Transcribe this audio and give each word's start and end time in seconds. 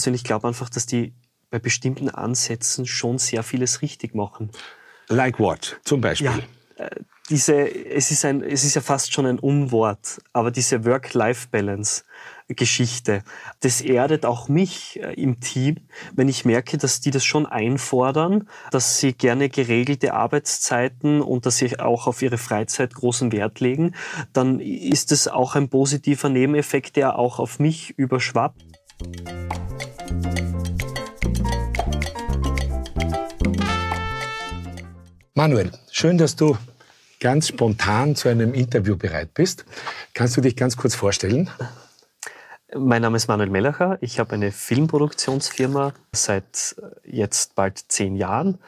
persönlich 0.00 0.24
glaube 0.24 0.48
einfach, 0.48 0.70
dass 0.70 0.86
die 0.86 1.12
bei 1.50 1.58
bestimmten 1.58 2.08
Ansätzen 2.08 2.86
schon 2.86 3.18
sehr 3.18 3.42
vieles 3.42 3.82
richtig 3.82 4.14
machen. 4.14 4.50
Like 5.08 5.38
what? 5.38 5.78
Zum 5.84 6.00
Beispiel? 6.00 6.42
Ja, 6.78 6.86
äh, 6.86 6.90
diese, 7.28 7.54
es 7.54 8.10
ist 8.10 8.24
ein, 8.24 8.42
es 8.42 8.64
ist 8.64 8.76
ja 8.76 8.80
fast 8.80 9.12
schon 9.12 9.26
ein 9.26 9.38
Unwort, 9.38 10.22
aber 10.32 10.50
diese 10.50 10.86
Work-Life-Balance, 10.86 12.04
Geschichte. 12.48 13.22
Das 13.60 13.82
erdet 13.82 14.24
auch 14.24 14.48
mich 14.48 14.98
äh, 15.02 15.12
im 15.12 15.38
Team, 15.38 15.76
wenn 16.16 16.28
ich 16.28 16.46
merke, 16.46 16.78
dass 16.78 17.00
die 17.00 17.10
das 17.10 17.24
schon 17.24 17.44
einfordern, 17.44 18.48
dass 18.70 18.98
sie 18.98 19.12
gerne 19.12 19.50
geregelte 19.50 20.14
Arbeitszeiten 20.14 21.20
und 21.20 21.44
dass 21.44 21.58
sie 21.58 21.78
auch 21.78 22.06
auf 22.06 22.22
ihre 22.22 22.38
Freizeit 22.38 22.94
großen 22.94 23.32
Wert 23.32 23.60
legen, 23.60 23.94
dann 24.32 24.60
ist 24.60 25.12
es 25.12 25.28
auch 25.28 25.56
ein 25.56 25.68
positiver 25.68 26.30
Nebeneffekt, 26.30 26.96
der 26.96 27.18
auch 27.18 27.38
auf 27.38 27.58
mich 27.58 27.90
überschwappt. 27.98 28.60
Manuel, 35.40 35.70
schön, 35.90 36.18
dass 36.18 36.36
du 36.36 36.58
ganz 37.18 37.48
spontan 37.48 38.14
zu 38.14 38.28
einem 38.28 38.52
Interview 38.52 38.98
bereit 38.98 39.32
bist. 39.32 39.64
Kannst 40.12 40.36
du 40.36 40.42
dich 40.42 40.54
ganz 40.54 40.76
kurz 40.76 40.94
vorstellen? 40.94 41.48
Mein 42.76 43.00
Name 43.00 43.16
ist 43.16 43.26
Manuel 43.26 43.48
Mellacher. 43.48 43.96
Ich 44.02 44.18
habe 44.18 44.34
eine 44.34 44.52
Filmproduktionsfirma 44.52 45.94
seit 46.12 46.76
jetzt 47.04 47.54
bald 47.54 47.78
zehn 47.88 48.16
Jahren 48.16 48.58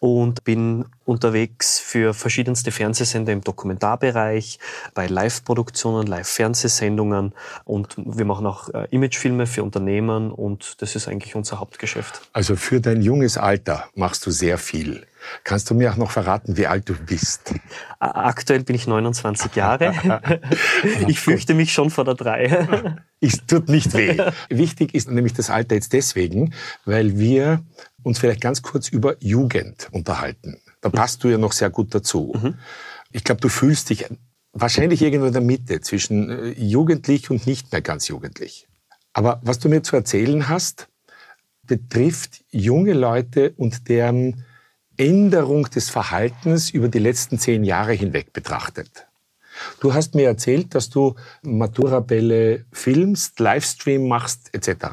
und 0.00 0.42
bin 0.42 0.86
unterwegs 1.04 1.78
für 1.78 2.12
verschiedenste 2.12 2.72
Fernsehsender 2.72 3.32
im 3.32 3.42
Dokumentarbereich, 3.42 4.58
bei 4.94 5.06
Live-Produktionen, 5.06 6.08
Live-Fernsehsendungen 6.08 7.34
und 7.64 7.94
wir 7.96 8.24
machen 8.24 8.46
auch 8.46 8.68
äh, 8.70 8.88
Imagefilme 8.90 9.46
für 9.46 9.62
Unternehmen 9.62 10.32
und 10.32 10.82
das 10.82 10.96
ist 10.96 11.06
eigentlich 11.06 11.36
unser 11.36 11.60
Hauptgeschäft. 11.60 12.22
Also 12.32 12.56
für 12.56 12.80
dein 12.80 13.00
junges 13.00 13.38
Alter 13.38 13.88
machst 13.94 14.26
du 14.26 14.32
sehr 14.32 14.58
viel. 14.58 15.06
Kannst 15.44 15.70
du 15.70 15.74
mir 15.74 15.92
auch 15.92 15.96
noch 15.96 16.10
verraten, 16.10 16.56
wie 16.56 16.66
alt 16.66 16.88
du 16.88 16.94
bist? 16.94 17.54
Aktuell 17.98 18.64
bin 18.64 18.76
ich 18.76 18.86
29 18.86 19.54
Jahre. 19.54 19.94
ich 21.08 21.20
fürchte 21.20 21.54
mich 21.54 21.72
schon 21.72 21.90
vor 21.90 22.04
der 22.04 22.14
3. 22.14 22.96
Es 23.20 23.38
tut 23.46 23.68
nicht 23.68 23.94
weh. 23.94 24.18
Wichtig 24.48 24.94
ist 24.94 25.10
nämlich 25.10 25.34
das 25.34 25.50
Alter 25.50 25.74
jetzt 25.74 25.92
deswegen, 25.92 26.54
weil 26.84 27.18
wir 27.18 27.60
uns 28.02 28.18
vielleicht 28.18 28.40
ganz 28.40 28.62
kurz 28.62 28.88
über 28.88 29.16
Jugend 29.20 29.88
unterhalten. 29.92 30.60
Da 30.80 30.90
passt 30.90 31.24
du 31.24 31.28
ja 31.28 31.38
noch 31.38 31.52
sehr 31.52 31.70
gut 31.70 31.94
dazu. 31.94 32.32
Mhm. 32.40 32.54
Ich 33.12 33.24
glaube, 33.24 33.40
du 33.40 33.48
fühlst 33.48 33.90
dich 33.90 34.06
wahrscheinlich 34.52 35.02
irgendwo 35.02 35.26
in 35.26 35.32
der 35.32 35.42
Mitte 35.42 35.80
zwischen 35.80 36.30
äh, 36.30 36.48
jugendlich 36.50 37.30
und 37.30 37.46
nicht 37.46 37.72
mehr 37.72 37.82
ganz 37.82 38.08
jugendlich. 38.08 38.68
Aber 39.12 39.40
was 39.42 39.58
du 39.58 39.68
mir 39.68 39.82
zu 39.82 39.96
erzählen 39.96 40.48
hast, 40.48 40.88
betrifft 41.62 42.44
junge 42.50 42.92
Leute 42.92 43.52
und 43.56 43.88
deren 43.88 44.44
Änderung 44.98 45.64
des 45.70 45.90
Verhaltens 45.90 46.70
über 46.70 46.88
die 46.88 46.98
letzten 46.98 47.38
zehn 47.38 47.64
Jahre 47.64 47.92
hinweg 47.92 48.32
betrachtet. 48.32 49.06
Du 49.80 49.94
hast 49.94 50.14
mir 50.14 50.26
erzählt, 50.26 50.74
dass 50.74 50.90
du 50.90 51.14
Matura-Bälle 51.42 52.66
filmst, 52.72 53.40
Livestream 53.40 54.06
machst 54.06 54.52
etc. 54.52 54.86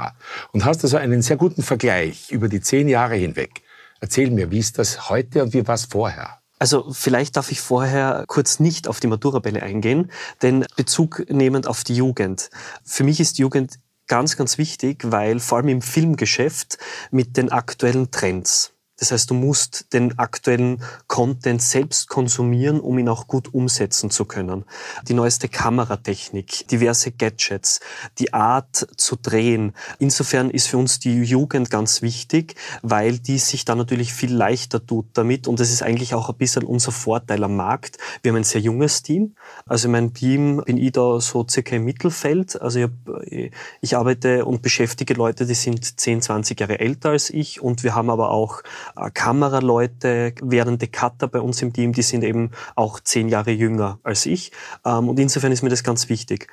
Und 0.52 0.66
hast 0.66 0.84
also 0.84 0.98
einen 0.98 1.22
sehr 1.22 1.38
guten 1.38 1.64
Vergleich 1.64 2.32
über 2.32 2.48
die 2.48 2.62
zehn 2.62 2.88
Jahre 2.88 3.16
hinweg. 3.16 3.62
Erzähl 4.00 4.32
mir, 4.32 4.52
wie 4.52 4.60
ist 4.60 4.80
das 4.80 5.10
heute 5.10 5.44
und 5.44 5.54
wie 5.54 5.68
war 5.68 5.76
es 5.76 5.86
vorher? 5.86 6.40
Also 6.60 6.92
vielleicht 6.94 7.36
darf 7.36 7.52
ich 7.52 7.60
vorher 7.60 8.24
kurz 8.28 8.60
nicht 8.60 8.88
auf 8.88 9.00
die 9.00 9.08
Maturabälle 9.08 9.62
eingehen, 9.62 10.12
denn 10.42 10.66
Bezug 10.76 11.26
nehmend 11.30 11.68
auf 11.68 11.84
die 11.84 11.96
Jugend. 11.96 12.50
Für 12.86 13.04
mich 13.04 13.20
ist 13.20 13.38
Jugend 13.38 13.80
ganz, 14.08 14.38
ganz 14.38 14.58
wichtig, 14.58 15.00
weil 15.04 15.40
vor 15.40 15.58
allem 15.58 15.70
im 15.70 15.82
Filmgeschäft 15.82 16.78
mit 17.12 17.36
den 17.38 17.52
aktuellen 17.52 18.12
Trends 18.12 18.73
das 18.98 19.12
heißt, 19.12 19.30
du 19.32 19.34
musst 19.34 19.92
den 19.94 20.20
aktuellen 20.20 20.82
Content 21.08 21.62
selbst 21.62 22.10
konsumieren, 22.10 22.80
um 22.80 23.00
ihn 23.00 23.10
auch 23.10 23.28
gut 23.28 23.54
umsetzen 23.54 24.12
zu 24.12 24.26
können. 24.26 24.66
Die 25.08 25.16
neueste 25.16 25.50
Kameratechnik, 25.50 26.68
diverse 26.68 27.12
Gadgets, 27.12 27.80
die 28.20 28.34
Art 28.34 28.88
zu 28.96 29.16
drehen. 29.16 29.74
Insofern 29.98 30.52
ist 30.52 30.68
für 30.68 30.78
uns 30.78 31.00
die 31.00 31.24
Jugend 31.24 31.72
ganz 31.72 32.04
wichtig, 32.04 32.56
weil 32.84 33.18
die 33.18 33.40
sich 33.40 33.66
da 33.66 33.74
natürlich 33.74 34.14
viel 34.14 34.34
leichter 34.34 34.86
tut 34.86 35.08
damit. 35.14 35.48
Und 35.48 35.60
das 35.60 35.72
ist 35.72 35.82
eigentlich 35.82 36.14
auch 36.14 36.30
ein 36.30 36.38
bisschen 36.38 36.64
unser 36.64 36.92
Vorteil 36.92 37.44
am 37.44 37.56
Markt. 37.56 37.98
Wir 38.22 38.32
haben 38.32 38.38
ein 38.38 38.44
sehr 38.44 38.62
junges 38.62 39.02
Team. 39.02 39.36
Also 39.66 39.88
in 39.88 39.94
meinem 39.94 40.14
Team 40.14 40.62
bin 40.66 40.78
ich 40.78 40.92
da 40.92 41.20
so 41.20 41.46
circa 41.50 41.76
im 41.76 41.86
Mittelfeld. 41.86 42.62
Also 42.62 42.80
ich, 42.80 42.86
hab, 42.86 43.52
ich 43.82 43.98
arbeite 43.98 44.46
und 44.46 44.62
beschäftige 44.62 45.16
Leute, 45.16 45.48
die 45.48 45.56
sind 45.56 46.00
10, 46.00 46.22
20 46.22 46.60
Jahre 46.60 46.80
älter 46.80 47.10
als 47.10 47.32
ich. 47.32 47.60
Und 47.60 47.84
wir 47.84 47.96
haben 47.96 48.12
aber 48.12 48.30
auch 48.30 48.62
äh, 48.96 49.10
Kameraleute, 49.12 50.34
währende 50.42 50.88
Cutter 50.88 51.28
bei 51.28 51.40
uns 51.40 51.62
im 51.62 51.74
Team, 51.74 51.94
die 51.94 52.02
sind 52.02 52.24
eben 52.24 52.52
auch 52.76 53.00
zehn 53.00 53.30
Jahre 53.30 53.52
jünger 53.52 54.00
als 54.04 54.26
ich. 54.26 54.52
Ähm, 54.86 55.10
und 55.10 55.20
insofern 55.20 55.52
ist 55.52 55.64
mir 55.64 55.70
das 55.70 55.84
ganz 55.84 56.10
wichtig 56.10 56.50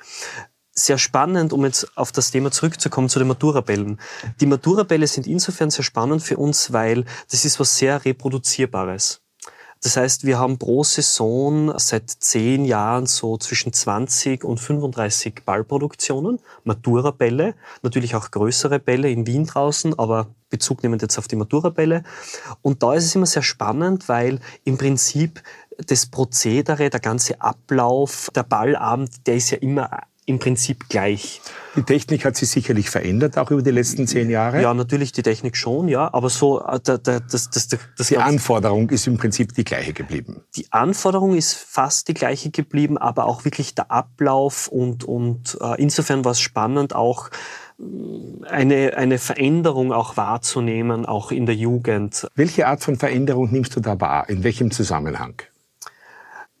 sehr 0.73 0.97
spannend, 0.97 1.53
um 1.53 1.65
jetzt 1.65 1.97
auf 1.97 2.11
das 2.11 2.31
Thema 2.31 2.51
zurückzukommen, 2.51 3.09
zu 3.09 3.19
den 3.19 3.27
Maturabellen. 3.27 3.99
Die 4.39 4.45
Maturabälle 4.45 5.07
sind 5.07 5.27
insofern 5.27 5.69
sehr 5.69 5.83
spannend 5.83 6.23
für 6.23 6.37
uns, 6.37 6.71
weil 6.71 7.05
das 7.29 7.45
ist 7.45 7.59
was 7.59 7.77
sehr 7.77 8.03
Reproduzierbares. 8.05 9.20
Das 9.83 9.97
heißt, 9.97 10.25
wir 10.25 10.37
haben 10.37 10.59
pro 10.59 10.83
Saison 10.83 11.73
seit 11.79 12.07
zehn 12.09 12.65
Jahren 12.65 13.07
so 13.07 13.37
zwischen 13.37 13.73
20 13.73 14.43
und 14.43 14.59
35 14.59 15.41
Ballproduktionen, 15.43 16.39
Matura-Bälle, 16.63 17.55
natürlich 17.81 18.15
auch 18.15 18.29
größere 18.29 18.77
Bälle 18.77 19.09
in 19.09 19.25
Wien 19.25 19.47
draußen, 19.47 19.97
aber 19.97 20.27
Bezug 20.51 20.83
nehmend 20.83 21.01
jetzt 21.01 21.17
auf 21.17 21.27
die 21.27 21.35
Matura-Bälle. 21.35 22.03
Und 22.61 22.83
da 22.83 22.93
ist 22.93 23.05
es 23.05 23.15
immer 23.15 23.25
sehr 23.25 23.41
spannend, 23.41 24.07
weil 24.07 24.39
im 24.65 24.77
Prinzip 24.77 25.41
das 25.87 26.05
Prozedere, 26.05 26.91
der 26.91 26.99
ganze 26.99 27.41
Ablauf, 27.41 28.29
der 28.35 28.43
Ballabend, 28.43 29.25
der 29.25 29.35
ist 29.35 29.49
ja 29.49 29.57
immer 29.57 29.89
im 30.25 30.39
Prinzip 30.39 30.87
gleich. 30.89 31.41
Die 31.75 31.83
Technik 31.83 32.25
hat 32.25 32.35
sich 32.35 32.49
sicherlich 32.49 32.89
verändert, 32.89 33.37
auch 33.37 33.49
über 33.49 33.61
die 33.61 33.71
letzten 33.71 34.05
zehn 34.05 34.29
Jahre? 34.29 34.61
Ja, 34.61 34.73
natürlich 34.73 35.11
die 35.11 35.23
Technik 35.23 35.57
schon, 35.57 35.87
ja. 35.87 36.13
Aber 36.13 36.29
so, 36.29 36.61
äh, 36.61 36.79
da, 36.83 36.97
da, 36.97 37.19
das, 37.19 37.49
das, 37.49 37.69
das 37.69 38.07
Die 38.07 38.17
Anforderung 38.17 38.89
ist 38.89 39.07
im 39.07 39.17
Prinzip 39.17 39.53
die 39.53 39.63
gleiche 39.63 39.93
geblieben. 39.93 40.41
Die 40.55 40.71
Anforderung 40.71 41.35
ist 41.35 41.53
fast 41.53 42.07
die 42.07 42.13
gleiche 42.13 42.51
geblieben, 42.51 42.97
aber 42.97 43.25
auch 43.25 43.45
wirklich 43.45 43.73
der 43.73 43.89
Ablauf 43.89 44.67
und, 44.67 45.05
und 45.05 45.57
äh, 45.61 45.81
insofern 45.81 46.23
war 46.25 46.33
es 46.33 46.41
spannend, 46.41 46.93
auch 46.93 47.29
äh, 47.79 48.45
eine, 48.47 48.97
eine 48.97 49.17
Veränderung 49.17 49.91
auch 49.91 50.17
wahrzunehmen, 50.17 51.05
auch 51.05 51.31
in 51.31 51.45
der 51.45 51.55
Jugend. 51.55 52.27
Welche 52.35 52.67
Art 52.67 52.83
von 52.83 52.97
Veränderung 52.97 53.51
nimmst 53.51 53.75
du 53.75 53.79
da 53.79 53.99
wahr? 53.99 54.29
In 54.29 54.43
welchem 54.43 54.71
Zusammenhang? 54.71 55.41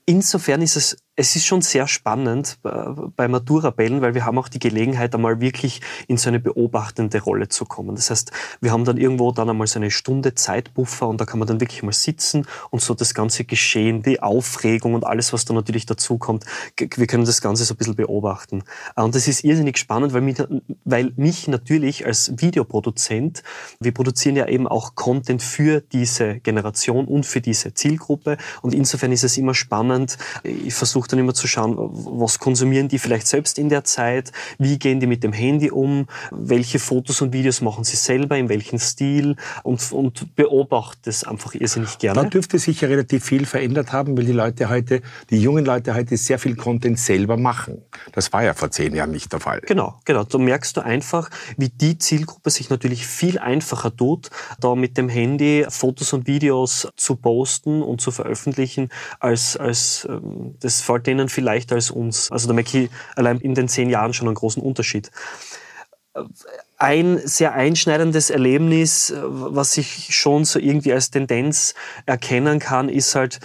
Insofern 0.05 0.61
ist 0.61 0.77
es 0.77 0.97
es 1.17 1.35
ist 1.35 1.45
schon 1.45 1.61
sehr 1.61 1.87
spannend 1.87 2.57
äh, 2.63 2.69
bei 3.15 3.27
Maturabellen, 3.27 4.01
weil 4.01 4.13
wir 4.13 4.25
haben 4.25 4.37
auch 4.37 4.47
die 4.47 4.59
Gelegenheit, 4.59 5.13
einmal 5.13 5.41
wirklich 5.41 5.81
in 6.07 6.17
so 6.17 6.29
eine 6.29 6.39
beobachtende 6.39 7.21
Rolle 7.21 7.49
zu 7.49 7.65
kommen. 7.65 7.95
Das 7.95 8.09
heißt, 8.09 8.31
wir 8.61 8.71
haben 8.71 8.85
dann 8.85 8.97
irgendwo 8.97 9.31
dann 9.33 9.49
einmal 9.49 9.67
so 9.67 9.77
eine 9.77 9.91
Stunde 9.91 10.35
Zeitbuffer 10.35 11.09
und 11.09 11.19
da 11.19 11.25
kann 11.25 11.39
man 11.39 11.47
dann 11.47 11.59
wirklich 11.59 11.83
mal 11.83 11.91
sitzen 11.91 12.47
und 12.69 12.81
so 12.81 12.93
das 12.93 13.13
ganze 13.13 13.43
Geschehen, 13.43 14.03
die 14.03 14.21
Aufregung 14.21 14.93
und 14.93 15.05
alles, 15.05 15.33
was 15.33 15.43
da 15.43 15.53
natürlich 15.53 15.85
dazukommt, 15.85 16.45
wir 16.77 17.07
können 17.07 17.25
das 17.25 17.41
Ganze 17.41 17.65
so 17.65 17.73
ein 17.73 17.77
bisschen 17.77 17.95
beobachten. 17.95 18.63
Äh, 18.95 19.01
und 19.01 19.13
das 19.13 19.27
ist 19.27 19.43
irrsinnig 19.43 19.77
spannend, 19.77 20.13
weil 20.13 20.21
mich, 20.21 20.37
weil 20.85 21.11
mich 21.17 21.49
natürlich 21.49 22.05
als 22.05 22.31
Videoproduzent, 22.37 23.43
wir 23.81 23.93
produzieren 23.93 24.37
ja 24.37 24.47
eben 24.47 24.65
auch 24.65 24.95
Content 24.95 25.43
für 25.43 25.81
diese 25.81 26.39
Generation 26.39 27.05
und 27.05 27.25
für 27.25 27.41
diese 27.41 27.73
Zielgruppe 27.73 28.37
und 28.61 28.73
insofern 28.73 29.11
ist 29.11 29.25
es 29.25 29.37
immer 29.37 29.53
spannend. 29.53 30.17
Ich 30.43 30.73
versuche 30.73 31.00
dann 31.07 31.19
immer 31.19 31.33
zu 31.33 31.47
schauen, 31.47 31.75
was 31.77 32.39
konsumieren 32.39 32.87
die 32.87 32.99
vielleicht 32.99 33.27
selbst 33.27 33.57
in 33.57 33.69
der 33.69 33.83
Zeit, 33.83 34.31
wie 34.57 34.79
gehen 34.79 34.99
die 34.99 35.07
mit 35.07 35.23
dem 35.23 35.33
Handy 35.33 35.71
um, 35.71 36.07
welche 36.31 36.79
Fotos 36.79 37.21
und 37.21 37.33
Videos 37.33 37.61
machen 37.61 37.83
sie 37.83 37.95
selber, 37.95 38.37
in 38.37 38.49
welchem 38.49 38.79
Stil 38.79 39.35
und, 39.63 39.91
und 39.91 40.35
beobachte 40.35 41.09
es 41.09 41.23
einfach 41.23 41.55
irrsinnig 41.55 41.97
gerne. 41.97 42.23
Da 42.23 42.29
dürfte 42.29 42.59
sich 42.59 42.81
ja 42.81 42.87
relativ 42.87 43.23
viel 43.25 43.45
verändert 43.45 43.91
haben, 43.91 44.17
weil 44.17 44.25
die 44.25 44.31
Leute 44.31 44.69
heute, 44.69 45.01
die 45.29 45.41
jungen 45.41 45.65
Leute 45.65 45.93
heute 45.93 46.17
sehr 46.17 46.39
viel 46.39 46.55
Content 46.55 46.99
selber 46.99 47.37
machen. 47.37 47.81
Das 48.13 48.31
war 48.33 48.43
ja 48.43 48.53
vor 48.53 48.71
zehn 48.71 48.95
Jahren 48.95 49.11
nicht 49.11 49.31
der 49.31 49.39
Fall. 49.39 49.61
Genau, 49.61 49.99
genau. 50.05 50.23
Da 50.23 50.37
merkst 50.37 50.77
du 50.77 50.81
einfach, 50.81 51.29
wie 51.57 51.69
die 51.69 51.97
Zielgruppe 51.97 52.49
sich 52.49 52.69
natürlich 52.69 53.05
viel 53.07 53.39
einfacher 53.39 53.95
tut, 53.95 54.29
da 54.59 54.75
mit 54.75 54.97
dem 54.97 55.09
Handy 55.09 55.65
Fotos 55.69 56.13
und 56.13 56.27
Videos 56.27 56.87
zu 56.95 57.15
posten 57.15 57.81
und 57.81 58.01
zu 58.01 58.11
veröffentlichen, 58.11 58.89
als, 59.19 59.57
als 59.57 60.07
ähm, 60.09 60.55
das 60.59 60.81
fällt 60.91 61.07
denen 61.07 61.29
vielleicht 61.29 61.71
als 61.71 61.91
uns. 61.91 62.31
Also 62.31 62.47
da 62.47 62.53
merke 62.53 62.83
ich 62.83 62.89
allein 63.15 63.39
in 63.39 63.55
den 63.55 63.67
zehn 63.67 63.89
Jahren 63.89 64.13
schon 64.13 64.27
einen 64.27 64.35
großen 64.35 64.61
Unterschied. 64.61 65.11
Ein 66.77 67.21
sehr 67.23 67.53
einschneidendes 67.53 68.29
Erlebnis, 68.29 69.13
was 69.15 69.77
ich 69.77 70.13
schon 70.15 70.45
so 70.45 70.59
irgendwie 70.59 70.91
als 70.91 71.11
Tendenz 71.11 71.73
erkennen 72.05 72.59
kann, 72.59 72.89
ist 72.89 73.15
halt, 73.15 73.39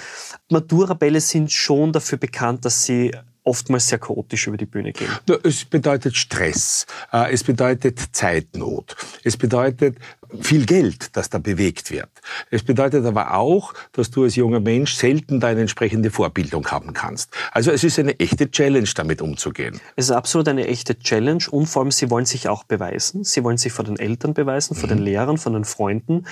Maturabälle 0.51 1.21
sind 1.21 1.53
schon 1.53 1.93
dafür 1.93 2.19
bekannt, 2.19 2.65
dass 2.65 2.85
sie 2.85 3.13
oftmals 3.47 3.89
sehr 3.89 3.99
chaotisch 3.99 4.47
über 4.47 4.57
die 4.57 4.67
Bühne 4.67 4.93
gehen. 4.93 5.09
Es 5.43 5.65
bedeutet 5.65 6.17
Stress, 6.17 6.87
äh, 7.13 7.33
es 7.33 7.45
bedeutet 7.45 8.01
Zeitnot, 8.13 8.97
es 9.25 9.37
bedeutet 9.37 9.99
viel 10.41 10.67
Geld, 10.67 11.17
das 11.17 11.31
da 11.31 11.39
bewegt 11.39 11.91
wird. 11.91 12.11
Es 12.51 12.63
bedeutet 12.63 13.05
aber 13.07 13.35
auch, 13.35 13.75
dass 13.93 14.11
du 14.11 14.25
als 14.25 14.35
junger 14.35 14.61
Mensch 14.61 14.95
selten 14.95 15.39
deine 15.39 15.61
entsprechende 15.61 16.11
Vorbildung 16.11 16.67
haben 16.67 16.93
kannst. 16.93 17.31
Also 17.53 17.71
es 17.71 17.85
ist 17.85 17.99
eine 17.99 18.19
echte 18.19 18.51
Challenge, 18.51 18.89
damit 18.95 19.23
umzugehen. 19.23 19.81
Es 19.95 20.07
ist 20.07 20.11
absolut 20.11 20.49
eine 20.49 20.67
echte 20.67 20.99
Challenge 20.99 21.45
und 21.51 21.67
vor 21.67 21.83
allem, 21.83 21.93
sie 21.93 22.11
wollen 22.11 22.27
sich 22.27 22.49
auch 22.49 22.65
beweisen. 22.65 23.23
Sie 23.23 23.45
wollen 23.45 23.57
sich 23.57 23.73
vor 23.73 23.85
den 23.85 23.99
Eltern 23.99 24.35
beweisen, 24.35 24.75
vor 24.75 24.89
mhm. 24.89 24.97
den 24.97 25.05
Lehrern, 25.05 25.39
vor 25.39 25.53
den 25.53 25.65
Freunden 25.65 26.27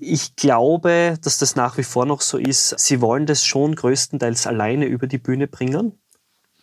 ich 0.00 0.36
glaube, 0.36 1.16
dass 1.22 1.38
das 1.38 1.56
nach 1.56 1.78
wie 1.78 1.84
vor 1.84 2.04
noch 2.04 2.20
so 2.20 2.38
ist. 2.38 2.74
Sie 2.78 3.00
wollen 3.00 3.26
das 3.26 3.44
schon 3.44 3.74
größtenteils 3.74 4.46
alleine 4.46 4.86
über 4.86 5.06
die 5.06 5.18
Bühne 5.18 5.46
bringen. 5.46 5.99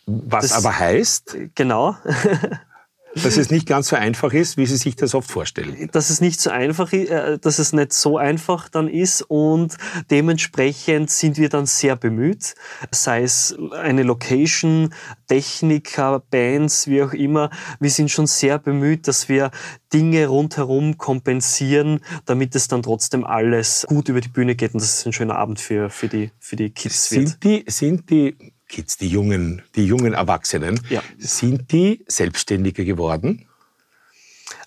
Was 0.08 0.48
das, 0.48 0.52
aber 0.52 0.78
heißt? 0.78 1.36
Genau. 1.54 1.96
Dass 3.14 3.36
es 3.36 3.50
nicht 3.50 3.66
ganz 3.66 3.88
so 3.88 3.96
einfach 3.96 4.32
ist, 4.32 4.56
wie 4.58 4.66
Sie 4.66 4.76
sich 4.76 4.94
das 4.94 5.14
oft 5.14 5.30
vorstellen. 5.30 5.88
Dass 5.92 6.10
es 6.10 6.20
nicht 6.20 6.40
so 6.40 6.50
einfach 6.50 6.92
ist, 6.92 7.10
äh, 7.10 7.38
dass 7.38 7.58
es 7.58 7.72
nicht 7.72 7.92
so 7.92 8.18
einfach 8.18 8.68
dann 8.68 8.86
ist 8.86 9.22
und 9.22 9.76
dementsprechend 10.10 11.10
sind 11.10 11.38
wir 11.38 11.48
dann 11.48 11.66
sehr 11.66 11.96
bemüht, 11.96 12.54
sei 12.90 13.22
es 13.22 13.56
eine 13.72 14.02
Location, 14.02 14.94
Techniker, 15.26 16.22
Bands, 16.30 16.86
wie 16.86 17.02
auch 17.02 17.12
immer. 17.12 17.50
Wir 17.80 17.90
sind 17.90 18.10
schon 18.10 18.26
sehr 18.26 18.58
bemüht, 18.58 19.08
dass 19.08 19.28
wir 19.28 19.50
Dinge 19.92 20.26
rundherum 20.26 20.98
kompensieren, 20.98 22.00
damit 22.26 22.54
es 22.54 22.68
dann 22.68 22.82
trotzdem 22.82 23.24
alles 23.24 23.86
gut 23.88 24.08
über 24.10 24.20
die 24.20 24.28
Bühne 24.28 24.54
geht 24.54 24.74
und 24.74 24.82
dass 24.82 24.98
es 24.98 25.06
ein 25.06 25.12
schöner 25.12 25.36
Abend 25.36 25.60
für, 25.60 25.88
für, 25.88 26.08
die, 26.08 26.30
für 26.38 26.56
die 26.56 26.70
Kids 26.70 27.08
sind 27.08 27.42
wird. 27.42 27.66
Die, 27.66 27.70
sind 27.70 28.10
die 28.10 28.36
Kids, 28.68 28.96
die 28.96 29.08
jungen, 29.08 29.62
die 29.74 29.86
jungen 29.86 30.12
Erwachsenen, 30.12 30.80
ja. 30.88 31.02
sind 31.18 31.72
die 31.72 32.04
selbstständiger 32.06 32.84
geworden? 32.84 33.48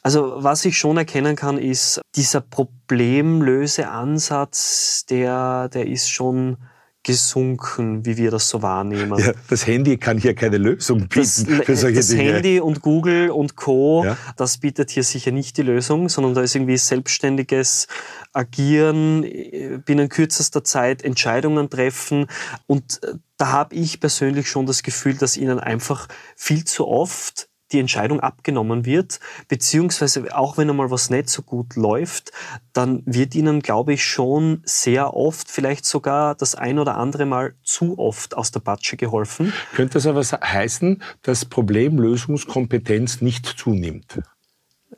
Also 0.04 0.34
was 0.38 0.66
ich 0.66 0.78
schon 0.78 0.98
erkennen 0.98 1.36
kann, 1.36 1.60
ist 1.60 2.02
dieser 2.16 2.42
Problemlöseansatz, 2.42 5.06
der, 5.10 5.70
der 5.70 5.88
ist 5.88 6.10
schon 6.10 6.58
gesunken, 7.04 8.06
wie 8.06 8.18
wir 8.18 8.30
das 8.30 8.48
so 8.48 8.62
wahrnehmen. 8.62 9.18
Ja, 9.18 9.34
das 9.50 9.66
Handy 9.66 9.98
kann 9.98 10.18
hier 10.18 10.36
keine 10.36 10.58
Lösung 10.58 11.08
bieten 11.08 11.16
das, 11.16 11.66
für 11.66 11.76
solche 11.76 11.98
das 11.98 12.08
Dinge. 12.10 12.26
Das 12.26 12.34
Handy 12.34 12.60
und 12.60 12.82
Google 12.82 13.32
und 13.32 13.56
Co., 13.56 14.04
ja. 14.06 14.18
das 14.38 14.60
bietet 14.60 14.92
hier 14.92 15.04
sicher 15.04 15.32
nicht 15.32 15.58
die 15.58 15.64
Lösung, 15.64 16.10
sondern 16.10 16.36
da 16.36 16.42
ist 16.42 16.56
irgendwie 16.56 16.78
selbstständiges 16.78 17.88
Agieren, 18.34 19.24
äh, 19.24 19.80
binnen 19.84 20.10
kürzester 20.10 20.64
Zeit 20.64 21.04
Entscheidungen 21.04 21.70
treffen 21.70 22.28
und 22.68 23.04
äh, 23.04 23.16
da 23.38 23.48
habe 23.48 23.74
ich 23.74 24.00
persönlich 24.00 24.48
schon 24.48 24.68
das 24.68 24.84
Gefühl, 24.84 25.16
dass 25.16 25.36
ihnen 25.36 25.60
einfach 25.60 26.08
viel 26.36 26.64
zu 26.64 26.88
oft 26.88 27.50
die 27.72 27.80
Entscheidung 27.80 28.20
abgenommen 28.20 28.86
wird, 28.86 29.20
beziehungsweise 29.48 30.36
auch 30.36 30.58
wenn 30.58 30.70
einmal 30.70 30.92
was 30.92 31.10
nicht 31.10 31.30
so 31.30 31.42
gut 31.42 31.76
läuft, 31.76 32.32
dann 32.74 33.04
wird 33.06 33.36
ihnen, 33.36 33.62
glaube 33.62 33.94
ich, 33.94 34.06
schon 34.06 34.62
sehr 34.66 35.14
oft, 35.14 35.50
vielleicht 35.50 35.86
sogar 35.86 36.36
das 36.36 36.56
ein 36.56 36.80
oder 36.80 36.98
andere 36.98 37.26
Mal 37.26 37.56
zu 37.64 37.98
oft 37.98 38.36
aus 38.36 38.52
der 38.52 38.60
Patsche 38.60 38.98
geholfen. 38.98 39.54
Könnte 39.74 39.94
das 39.94 40.08
aber 40.08 40.22
heißen, 40.22 41.02
dass 41.22 41.46
Problemlösungskompetenz 41.46 43.22
nicht 43.22 43.46
zunimmt? 43.46 44.22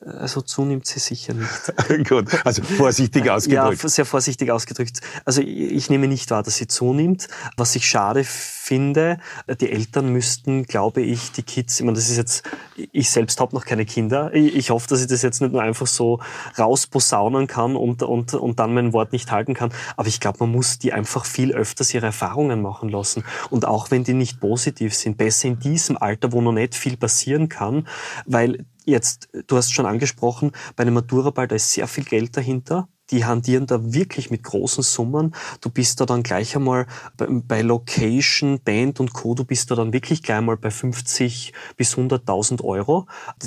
Also 0.01 0.42
zunimmt 0.42 0.88
sie 0.88 1.00
sicher 1.00 1.34
nicht. 1.34 2.07
Gut, 2.10 2.28
also 2.45 2.63
vorsichtig 2.63 3.30
ausgedrückt. 3.30 3.84
Ja, 3.84 3.90
sehr 3.90 4.06
vorsichtig 4.06 4.50
ausgedrückt. 4.50 5.01
Also 5.24 5.42
ich 5.42 5.90
nehme 5.90 6.07
nicht 6.07 6.31
wahr, 6.31 6.42
dass 6.42 6.56
sie 6.57 6.68
zunimmt. 6.68 7.28
Was 7.57 7.75
ich 7.75 7.88
schade 7.88 8.24
finde, 8.24 9.19
die 9.62 9.72
Eltern 9.72 10.12
müssten, 10.12 10.63
glaube 10.66 11.01
ich, 11.01 11.31
die 11.31 11.44
Kids, 11.44 11.80
ich 11.80 11.86
meine, 11.86 11.95
das 11.95 12.10
ist 12.10 12.18
jetzt, 12.18 12.44
ich 12.92 13.12
selbst 13.12 13.40
habe 13.40 13.56
noch 13.56 13.66
keine 13.66 13.86
Kinder. 13.86 14.34
Ich 14.34 14.72
hoffe, 14.72 14.88
dass 14.88 15.01
ich 15.01 15.07
das 15.07 15.22
jetzt 15.22 15.42
nicht 15.42 15.54
nur 15.54 15.62
einfach 15.62 15.88
so 15.88 16.19
rausposaunen 16.57 17.48
kann 17.48 17.75
und, 17.75 18.01
und, 18.01 18.34
und 18.34 18.60
dann 18.60 18.74
mein 18.74 18.94
Wort 18.94 19.13
nicht 19.13 19.31
halten 19.31 19.54
kann. 19.54 19.72
Aber 19.95 20.07
ich 20.07 20.19
glaube, 20.19 20.40
man 20.42 20.51
muss 20.51 20.80
die 20.80 20.92
einfach 20.92 21.24
viel 21.25 21.54
öfters 21.54 21.94
ihre 21.94 22.07
Erfahrungen 22.07 22.62
machen 22.62 22.90
lassen. 22.90 23.24
Und 23.51 23.66
auch 23.66 23.92
wenn 23.92 24.04
die 24.04 24.13
nicht 24.13 24.40
positiv 24.40 24.95
sind, 24.95 25.18
besser 25.18 25.50
in 25.50 25.60
diesem 25.60 25.98
Alter, 25.98 26.31
wo 26.31 26.42
noch 26.42 26.51
nicht 26.51 26.74
viel 26.74 26.98
passieren 26.98 27.48
kann, 27.48 27.88
weil 28.25 28.66
Jetzt, 28.85 29.30
du 29.47 29.57
hast 29.57 29.74
schon 29.74 29.85
angesprochen, 29.85 30.51
bei 30.75 30.83
einem 30.83 30.95
Maturaball, 30.95 31.47
da 31.47 31.56
ist 31.56 31.71
sehr 31.71 31.88
viel 31.88 32.03
Geld 32.03 32.35
dahinter. 32.35 32.88
Die 33.12 33.25
handieren 33.25 33.68
da 33.68 33.94
wirklich 33.94 34.31
mit 34.31 34.44
großen 34.44 34.81
Summen. 34.81 35.35
Du 35.62 35.69
bist 35.69 36.00
da 36.00 36.06
dann 36.06 36.24
gleich 36.24 36.56
einmal 36.56 36.88
bei 37.18 37.62
Location, 37.62 38.62
Band 38.63 39.00
und 39.00 39.13
Co. 39.13 39.35
Du 39.35 39.44
bist 39.44 39.69
da 39.69 39.75
dann 39.75 39.91
wirklich 39.91 40.24
gleich 40.24 40.38
einmal 40.38 40.57
bei 40.57 40.71
50 40.71 41.53
bis 41.75 41.95
100.000 41.95 42.63
Euro. 42.63 43.06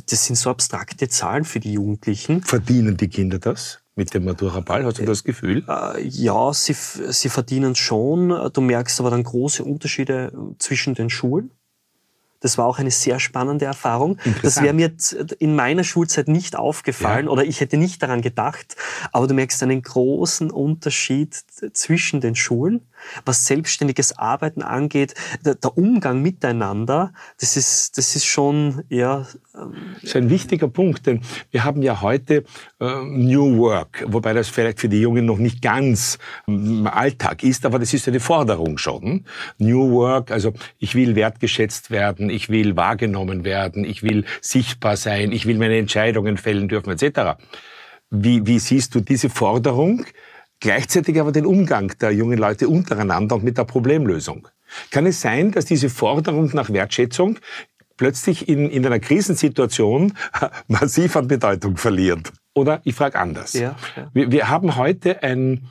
Das 0.08 0.24
sind 0.24 0.36
so 0.36 0.50
abstrakte 0.50 1.08
Zahlen 1.08 1.44
für 1.44 1.58
die 1.58 1.72
Jugendlichen. 1.72 2.42
Verdienen 2.42 2.96
die 2.96 3.08
Kinder 3.08 3.38
das? 3.38 3.80
mit 3.96 4.12
dem 4.12 4.26
Matura-Ball? 4.26 4.84
Hast 4.84 4.98
du 4.98 5.04
das 5.04 5.24
Gefühl? 5.24 5.64
Äh, 5.66 6.06
ja, 6.06 6.52
sie, 6.52 6.74
sie 6.74 7.28
verdienen 7.30 7.74
schon. 7.74 8.28
Du 8.52 8.60
merkst 8.60 9.00
aber 9.00 9.10
dann 9.10 9.24
große 9.24 9.64
Unterschiede 9.64 10.32
zwischen 10.58 10.94
den 10.94 11.08
Schulen. 11.10 11.50
Das 12.46 12.58
war 12.58 12.66
auch 12.66 12.78
eine 12.78 12.92
sehr 12.92 13.18
spannende 13.18 13.64
Erfahrung. 13.64 14.18
Das 14.40 14.62
wäre 14.62 14.72
mir 14.72 14.92
in 15.40 15.56
meiner 15.56 15.82
Schulzeit 15.82 16.28
nicht 16.28 16.54
aufgefallen 16.54 17.26
ja. 17.26 17.32
oder 17.32 17.44
ich 17.44 17.60
hätte 17.60 17.76
nicht 17.76 18.00
daran 18.04 18.22
gedacht. 18.22 18.76
Aber 19.10 19.26
du 19.26 19.34
merkst 19.34 19.64
einen 19.64 19.82
großen 19.82 20.52
Unterschied 20.52 21.34
zwischen 21.72 22.20
den 22.20 22.36
Schulen 22.36 22.86
was 23.24 23.46
selbstständiges 23.46 24.18
Arbeiten 24.18 24.62
angeht, 24.62 25.14
der, 25.44 25.54
der 25.54 25.76
Umgang 25.76 26.22
miteinander, 26.22 27.12
das 27.40 27.56
ist, 27.56 27.98
das 27.98 28.16
ist 28.16 28.26
schon, 28.26 28.82
ja. 28.88 29.26
Ähm, 29.54 29.74
das 29.94 30.04
ist 30.04 30.16
ein 30.16 30.30
wichtiger 30.30 30.68
Punkt, 30.68 31.06
denn 31.06 31.20
wir 31.50 31.64
haben 31.64 31.82
ja 31.82 32.00
heute 32.00 32.44
äh, 32.80 33.02
New 33.04 33.58
Work, 33.58 34.04
wobei 34.08 34.32
das 34.32 34.48
vielleicht 34.48 34.80
für 34.80 34.88
die 34.88 35.00
Jungen 35.00 35.24
noch 35.24 35.38
nicht 35.38 35.62
ganz 35.62 36.18
ähm, 36.48 36.86
Alltag 36.86 37.42
ist, 37.42 37.64
aber 37.66 37.78
das 37.78 37.92
ist 37.94 38.08
eine 38.08 38.20
Forderung 38.20 38.78
schon. 38.78 39.24
New 39.58 39.90
Work, 39.92 40.30
also 40.30 40.52
ich 40.78 40.94
will 40.94 41.16
wertgeschätzt 41.16 41.90
werden, 41.90 42.30
ich 42.30 42.48
will 42.48 42.76
wahrgenommen 42.76 43.44
werden, 43.44 43.84
ich 43.84 44.02
will 44.02 44.24
sichtbar 44.40 44.96
sein, 44.96 45.32
ich 45.32 45.46
will 45.46 45.58
meine 45.58 45.78
Entscheidungen 45.78 46.36
fällen 46.36 46.68
dürfen, 46.68 46.90
etc. 46.90 47.38
Wie, 48.10 48.46
wie 48.46 48.58
siehst 48.58 48.94
du 48.94 49.00
diese 49.00 49.30
Forderung? 49.30 50.06
Gleichzeitig 50.60 51.20
aber 51.20 51.32
den 51.32 51.46
Umgang 51.46 51.92
der 52.00 52.12
jungen 52.12 52.38
Leute 52.38 52.68
untereinander 52.68 53.36
und 53.36 53.44
mit 53.44 53.58
der 53.58 53.64
Problemlösung. 53.64 54.48
Kann 54.90 55.06
es 55.06 55.20
sein, 55.20 55.52
dass 55.52 55.64
diese 55.64 55.90
Forderung 55.90 56.50
nach 56.52 56.70
Wertschätzung 56.70 57.38
plötzlich 57.96 58.48
in, 58.48 58.68
in 58.68 58.84
einer 58.84 58.98
Krisensituation 58.98 60.14
massiv 60.68 61.16
an 61.16 61.28
Bedeutung 61.28 61.76
verliert? 61.76 62.32
Oder 62.54 62.80
ich 62.84 62.94
frage 62.94 63.18
anders. 63.18 63.52
Ja, 63.52 63.76
ja. 63.96 64.10
Wir, 64.14 64.32
wir, 64.32 64.48
haben 64.48 64.76
heute 64.76 65.22
ein, 65.22 65.68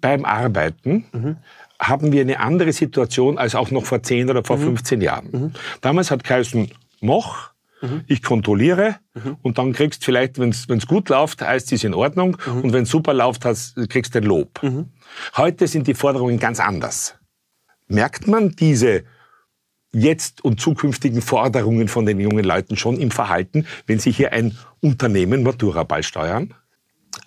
beim 0.00 0.24
Arbeiten 0.24 1.04
mhm. 1.12 1.36
haben 1.80 2.12
wir 2.12 2.20
eine 2.20 2.38
andere 2.38 2.72
Situation 2.72 3.38
als 3.38 3.54
auch 3.54 3.70
noch 3.70 3.84
vor 3.84 4.02
10 4.02 4.30
oder 4.30 4.44
vor 4.44 4.56
mhm. 4.56 4.62
15 4.62 5.00
Jahren. 5.00 5.28
Mhm. 5.30 5.52
Damals 5.80 6.10
hat 6.12 6.22
geheißen, 6.22 6.70
mach, 7.00 7.52
Mhm. 7.80 8.02
Ich 8.06 8.22
kontrolliere 8.22 8.96
mhm. 9.14 9.36
und 9.42 9.58
dann 9.58 9.72
kriegst 9.72 10.04
vielleicht, 10.04 10.38
wenn 10.38 10.50
es 10.50 10.86
gut 10.86 11.08
läuft, 11.08 11.42
heißt 11.42 11.72
es 11.72 11.84
in 11.84 11.94
Ordnung 11.94 12.36
mhm. 12.46 12.62
und 12.62 12.72
wenn 12.72 12.82
es 12.82 12.90
super 12.90 13.14
läuft, 13.14 13.44
hast, 13.44 13.76
kriegst 13.88 14.14
du 14.14 14.18
ein 14.18 14.24
Lob. 14.24 14.62
Mhm. 14.62 14.86
Heute 15.36 15.66
sind 15.66 15.86
die 15.86 15.94
Forderungen 15.94 16.38
ganz 16.38 16.60
anders. 16.60 17.16
Merkt 17.86 18.26
man 18.26 18.50
diese 18.50 19.04
jetzt 19.92 20.44
und 20.44 20.60
zukünftigen 20.60 21.22
Forderungen 21.22 21.88
von 21.88 22.04
den 22.04 22.20
jungen 22.20 22.44
Leuten 22.44 22.76
schon 22.76 22.98
im 22.98 23.10
Verhalten, 23.10 23.66
wenn 23.86 23.98
sie 23.98 24.12
hier 24.12 24.32
ein 24.32 24.56
Unternehmen 24.80 25.42
Matura 25.42 25.84
beisteuern? 25.84 26.54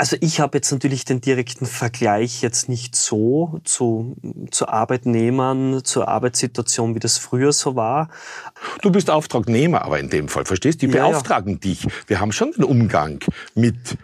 Also 0.01 0.17
ich 0.20 0.39
habe 0.39 0.58
jetzt 0.58 0.72
natürlich 0.72 1.05
den 1.05 1.22
direkten 1.22 1.67
Vergleich 1.67 2.41
jetzt 2.41 2.67
nicht 2.67 2.96
so 2.96 3.62
zu, 3.63 4.15
zu 4.50 4.67
Arbeitnehmern, 4.67 5.84
zur 5.84 6.08
Arbeitssituation, 6.08 6.96
wie 6.96 7.00
das 7.00 7.20
früher 7.20 7.53
so 7.53 7.75
war. 7.75 8.10
Du 8.81 8.91
bist 8.91 9.12
Auftragnehmer, 9.12 9.86
aber 9.86 10.00
in 10.00 10.10
dem 10.10 10.27
Fall, 10.27 10.46
verstehst 10.46 10.81
du? 10.81 10.88
Die 10.88 10.93
ja, 10.96 11.08
beauftragen 11.08 11.51
ja. 11.53 11.60
dich. 11.60 11.88
Wir 12.08 12.20
haben 12.20 12.31
schon 12.31 12.51
den 12.51 12.63
Umgang 12.63 13.20
mit 13.53 14.00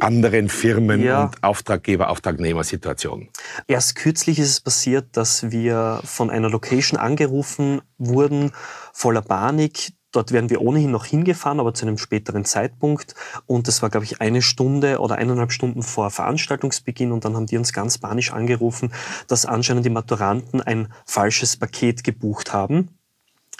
anderen 0.00 0.48
Firmen 0.48 1.02
ja. 1.02 1.24
und 1.24 1.44
Auftraggeber, 1.44 2.08
Auftragnehmersituationen. 2.08 3.28
Erst 3.66 3.96
kürzlich 3.96 4.38
ist 4.38 4.48
es 4.48 4.60
passiert, 4.60 5.18
dass 5.18 5.50
wir 5.50 6.00
von 6.02 6.30
einer 6.30 6.48
Location 6.48 6.98
angerufen 6.98 7.82
wurden, 7.98 8.52
voller 8.94 9.20
Panik. 9.20 9.92
Dort 10.12 10.30
wären 10.30 10.50
wir 10.50 10.60
ohnehin 10.60 10.90
noch 10.90 11.06
hingefahren, 11.06 11.58
aber 11.58 11.74
zu 11.74 11.86
einem 11.86 11.98
späteren 11.98 12.44
Zeitpunkt. 12.44 13.14
Und 13.46 13.66
das 13.66 13.82
war, 13.82 13.90
glaube 13.90 14.04
ich, 14.04 14.20
eine 14.20 14.42
Stunde 14.42 15.00
oder 15.00 15.16
eineinhalb 15.16 15.52
Stunden 15.52 15.82
vor 15.82 16.10
Veranstaltungsbeginn. 16.10 17.12
Und 17.12 17.24
dann 17.24 17.34
haben 17.34 17.46
die 17.46 17.56
uns 17.56 17.72
ganz 17.72 17.98
panisch 17.98 18.32
angerufen, 18.32 18.92
dass 19.26 19.46
anscheinend 19.46 19.86
die 19.86 19.90
Maturanten 19.90 20.60
ein 20.60 20.92
falsches 21.06 21.56
Paket 21.56 22.04
gebucht 22.04 22.52
haben 22.52 22.88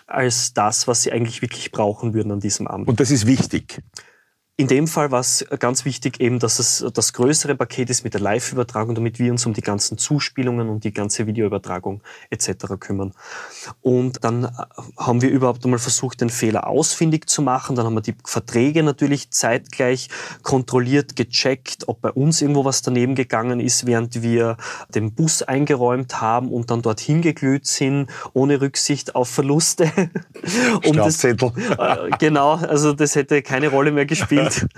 als 0.06 0.52
das, 0.52 0.86
was 0.86 1.02
sie 1.02 1.12
eigentlich 1.12 1.42
wirklich 1.42 1.72
brauchen 1.72 2.12
würden 2.12 2.32
an 2.32 2.40
diesem 2.40 2.66
Abend. 2.66 2.88
Und 2.88 3.00
das 3.00 3.10
ist 3.10 3.26
wichtig. 3.26 3.82
In 4.58 4.66
dem 4.68 4.86
Fall 4.86 5.10
war 5.10 5.20
es 5.20 5.46
ganz 5.60 5.86
wichtig 5.86 6.20
eben, 6.20 6.38
dass 6.38 6.58
es 6.58 6.84
das 6.92 7.14
größere 7.14 7.54
Paket 7.54 7.88
ist 7.88 8.04
mit 8.04 8.12
der 8.12 8.20
Live-Übertragung, 8.20 8.94
damit 8.94 9.18
wir 9.18 9.32
uns 9.32 9.46
um 9.46 9.54
die 9.54 9.62
ganzen 9.62 9.96
Zuspielungen 9.96 10.68
und 10.68 10.84
die 10.84 10.92
ganze 10.92 11.26
Videoübertragung 11.26 12.02
etc. 12.28 12.66
kümmern. 12.78 13.14
Und 13.80 14.22
dann 14.24 14.44
äh, 14.44 14.48
haben 14.98 15.22
wir 15.22 15.30
überhaupt 15.30 15.64
einmal 15.64 15.78
versucht, 15.78 16.20
den 16.20 16.28
Fehler 16.28 16.66
ausfindig 16.66 17.30
zu 17.30 17.40
machen. 17.40 17.76
Dann 17.76 17.86
haben 17.86 17.94
wir 17.94 18.02
die 18.02 18.14
Verträge 18.26 18.82
natürlich 18.82 19.30
zeitgleich 19.30 20.10
kontrolliert, 20.42 21.16
gecheckt, 21.16 21.88
ob 21.88 22.02
bei 22.02 22.10
uns 22.10 22.42
irgendwo 22.42 22.66
was 22.66 22.82
daneben 22.82 23.14
gegangen 23.14 23.58
ist, 23.58 23.86
während 23.86 24.20
wir 24.20 24.58
den 24.94 25.14
Bus 25.14 25.42
eingeräumt 25.42 26.20
haben 26.20 26.52
und 26.52 26.70
dann 26.70 26.82
dorthin 26.82 27.22
geglüht 27.22 27.66
sind, 27.66 28.10
ohne 28.34 28.60
Rücksicht 28.60 29.14
auf 29.14 29.30
Verluste. 29.30 29.90
um 30.84 30.94
das, 30.94 31.24
äh, 31.24 31.34
genau, 32.18 32.56
also 32.56 32.92
das 32.92 33.14
hätte 33.14 33.40
keine 33.40 33.68
Rolle 33.68 33.92
mehr 33.92 34.04
gespielt 34.04 34.41
gespielt. 34.44 34.68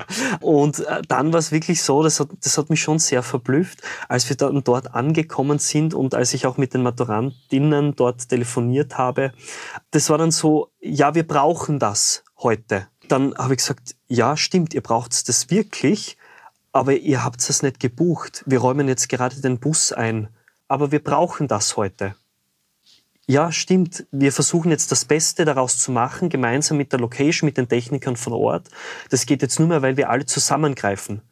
Und 0.41 0.81
äh, 0.81 1.03
dann 1.09 1.33
war 1.33 1.39
es 1.39 1.53
wirklich 1.53 1.83
so, 1.83 2.03
das 2.03 2.21
hat, 2.21 2.29
das 2.43 2.59
hat 2.59 2.71
mich 2.71 2.81
schon 2.81 2.99
sehr 2.99 3.23
verblüfft, 3.23 3.83
als 4.09 4.29
wir 4.29 4.37
dann 4.37 4.63
dort 4.65 4.95
angekommen 4.95 5.59
sind 5.59 5.95
und 5.95 6.15
als 6.15 6.35
ich 6.35 6.47
auch 6.47 6.57
mit 6.57 6.75
den 6.75 6.83
Maturantinnen 6.83 7.97
dort 7.97 8.29
telefoniert 8.29 8.99
habe. 8.99 9.33
Das 9.91 10.11
war 10.11 10.19
dann 10.19 10.31
so, 10.31 10.71
ja, 10.81 11.15
wir 11.15 11.27
brauchen 11.27 11.79
das 11.79 12.25
heute. 12.39 12.89
Dann 13.09 13.35
habe 13.37 13.55
ich 13.55 13.59
gesagt, 13.59 13.97
ja, 14.09 14.37
stimmt, 14.37 14.75
ihr 14.75 14.83
braucht 14.83 15.29
das 15.29 15.51
wirklich, 15.51 16.17
aber 16.73 16.95
ihr 16.95 17.25
habt 17.25 17.41
es 17.41 17.63
nicht 17.63 17.81
gebucht. 17.81 18.43
Wir 18.47 18.59
räumen 18.59 18.89
jetzt 18.89 19.09
gerade 19.09 19.41
den 19.41 19.61
Bus 19.61 19.93
ein, 19.93 20.29
aber 20.69 20.91
wir 20.91 21.03
brauchen 21.03 21.49
das 21.49 21.77
heute. 21.77 22.15
Ja, 23.27 23.53
stimmt. 23.53 24.07
Wir 24.11 24.33
versuchen 24.33 24.71
jetzt 24.71 24.93
das 24.93 25.05
Beste 25.05 25.45
daraus 25.45 25.79
zu 25.79 25.93
machen, 25.93 26.29
gemeinsam 26.29 26.77
mit 26.77 26.93
der 26.93 27.01
Location, 27.01 27.47
mit 27.47 27.57
den 27.57 27.69
Technikern 27.69 28.17
von 28.17 28.35
Ort. 28.35 28.69
Das 29.09 29.25
geht 29.25 29.41
jetzt 29.41 29.59
nur 29.59 29.69
mehr, 29.69 29.83
weil 29.83 29.97
wir 29.97 30.11
alle 30.11 30.27
zusammengreifen. 30.27 31.23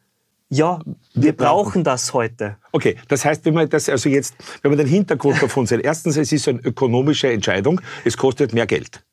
Ja, 0.49 0.79
wir, 1.13 1.23
wir 1.23 1.37
brauchen 1.37 1.83
das 1.83 2.13
heute. 2.13 2.57
Okay, 2.71 2.97
das 3.07 3.25
heißt, 3.25 3.45
wenn 3.45 3.53
man 3.53 3.69
das 3.69 3.89
also 3.89 4.09
jetzt, 4.09 4.35
wenn 4.61 4.71
man 4.71 4.77
den 4.77 4.87
Hintergrund 4.87 5.41
davon 5.41 5.65
sieht, 5.65 5.81
erstens, 5.81 6.17
es 6.17 6.31
ist 6.31 6.47
eine 6.47 6.59
ökonomische 6.59 7.31
Entscheidung, 7.31 7.81
es 8.05 8.17
kostet 8.17 8.53
mehr 8.53 8.67
Geld. 8.67 9.03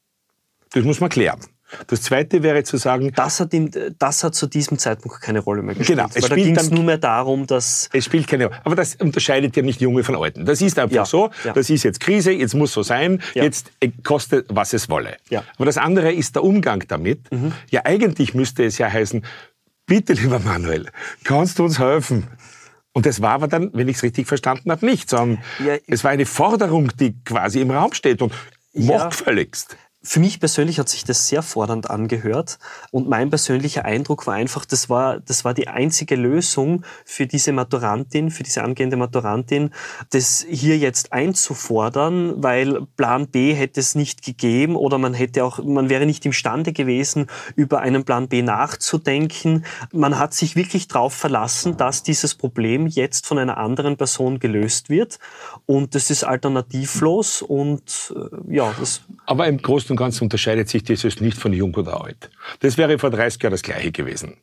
Das 0.72 0.84
muss 0.84 1.00
man 1.00 1.10
klären. 1.10 1.40
Das 1.86 2.02
Zweite 2.02 2.42
wäre 2.42 2.62
zu 2.64 2.76
sagen... 2.76 3.12
Das 3.14 3.40
hat, 3.40 3.52
ihm, 3.52 3.70
das 3.98 4.24
hat 4.24 4.34
zu 4.34 4.46
diesem 4.46 4.78
Zeitpunkt 4.78 5.20
keine 5.20 5.40
Rolle 5.40 5.62
mehr 5.62 5.74
gespielt. 5.74 5.98
Genau. 5.98 6.10
Es 6.12 6.22
weil 6.22 6.28
da 6.30 6.34
ging 6.36 6.56
es 6.56 6.70
nur 6.70 6.84
mehr 6.84 6.98
darum, 6.98 7.46
dass... 7.46 7.88
Es 7.92 8.04
spielt 8.04 8.26
keine 8.26 8.46
Rolle. 8.46 8.60
Aber 8.64 8.74
das 8.76 8.96
unterscheidet 8.96 9.56
ja 9.56 9.62
nicht 9.62 9.80
Junge 9.80 10.04
von 10.04 10.16
Alten. 10.16 10.44
Das 10.44 10.60
ist 10.60 10.78
einfach 10.78 10.94
ja, 10.96 11.04
so. 11.04 11.30
Ja. 11.44 11.52
Das 11.52 11.70
ist 11.70 11.82
jetzt 11.82 12.00
Krise, 12.00 12.32
jetzt 12.32 12.54
muss 12.54 12.72
so 12.72 12.82
sein. 12.82 13.22
Ja. 13.34 13.44
Jetzt 13.44 13.72
äh, 13.80 13.90
kostet, 14.02 14.46
was 14.48 14.72
es 14.72 14.88
wolle. 14.88 15.16
Ja. 15.28 15.44
Aber 15.56 15.66
das 15.66 15.78
andere 15.78 16.12
ist 16.12 16.36
der 16.36 16.44
Umgang 16.44 16.84
damit. 16.88 17.30
Mhm. 17.30 17.52
Ja, 17.70 17.82
eigentlich 17.84 18.34
müsste 18.34 18.64
es 18.64 18.78
ja 18.78 18.90
heißen, 18.90 19.24
bitte, 19.86 20.12
lieber 20.12 20.38
Manuel, 20.38 20.88
kannst 21.24 21.58
du 21.58 21.64
uns 21.64 21.78
helfen? 21.78 22.26
Und 22.92 23.06
das 23.06 23.22
war 23.22 23.30
aber 23.30 23.46
dann, 23.46 23.70
wenn 23.72 23.88
ich 23.88 23.96
es 23.96 24.02
richtig 24.02 24.26
verstanden 24.26 24.70
habe, 24.70 24.84
nicht, 24.84 25.08
sondern 25.08 25.38
es 25.86 26.02
war 26.02 26.10
eine 26.10 26.26
Forderung, 26.26 26.90
die 26.98 27.14
quasi 27.24 27.60
im 27.60 27.70
Raum 27.70 27.92
steht 27.92 28.20
und 28.20 28.32
ja, 28.72 28.98
machtgefälligst. 28.98 29.76
Für 30.02 30.18
mich 30.18 30.40
persönlich 30.40 30.78
hat 30.78 30.88
sich 30.88 31.04
das 31.04 31.28
sehr 31.28 31.42
fordernd 31.42 31.90
angehört 31.90 32.58
und 32.90 33.06
mein 33.06 33.28
persönlicher 33.28 33.84
Eindruck 33.84 34.26
war 34.26 34.32
einfach, 34.32 34.64
das 34.64 34.88
war, 34.88 35.20
das 35.20 35.44
war 35.44 35.52
die 35.52 35.68
einzige 35.68 36.16
Lösung 36.16 36.86
für 37.04 37.26
diese 37.26 37.52
Maturantin, 37.52 38.30
für 38.30 38.42
diese 38.42 38.62
angehende 38.62 38.96
Maturantin, 38.96 39.72
das 40.08 40.46
hier 40.48 40.78
jetzt 40.78 41.12
einzufordern, 41.12 42.42
weil 42.42 42.86
Plan 42.96 43.28
B 43.28 43.52
hätte 43.52 43.78
es 43.78 43.94
nicht 43.94 44.22
gegeben 44.22 44.74
oder 44.74 44.96
man 44.96 45.12
hätte 45.12 45.44
auch, 45.44 45.62
man 45.62 45.90
wäre 45.90 46.06
nicht 46.06 46.24
imstande 46.24 46.72
gewesen, 46.72 47.26
über 47.54 47.80
einen 47.80 48.06
Plan 48.06 48.26
B 48.28 48.40
nachzudenken. 48.40 49.66
Man 49.92 50.18
hat 50.18 50.32
sich 50.32 50.56
wirklich 50.56 50.88
darauf 50.88 51.12
verlassen, 51.12 51.76
dass 51.76 52.02
dieses 52.02 52.34
Problem 52.34 52.86
jetzt 52.86 53.26
von 53.26 53.38
einer 53.38 53.58
anderen 53.58 53.98
Person 53.98 54.38
gelöst 54.38 54.88
wird 54.88 55.18
und 55.66 55.94
das 55.94 56.08
ist 56.08 56.24
alternativlos 56.24 57.42
und 57.42 58.14
äh, 58.16 58.54
ja, 58.56 58.72
das. 58.80 59.02
Aber 59.26 59.46
im 59.46 59.58
Großen 59.58 59.89
und 59.90 59.96
Ganzen 59.96 60.24
unterscheidet 60.24 60.68
sich 60.68 60.82
dieses 60.82 61.20
nicht 61.20 61.36
von 61.36 61.52
jung 61.52 61.74
oder 61.74 62.02
alt. 62.02 62.30
Das 62.60 62.78
wäre 62.78 62.98
vor 62.98 63.10
30 63.10 63.42
Jahren 63.42 63.52
das 63.52 63.62
Gleiche 63.62 63.92
gewesen. 63.92 64.36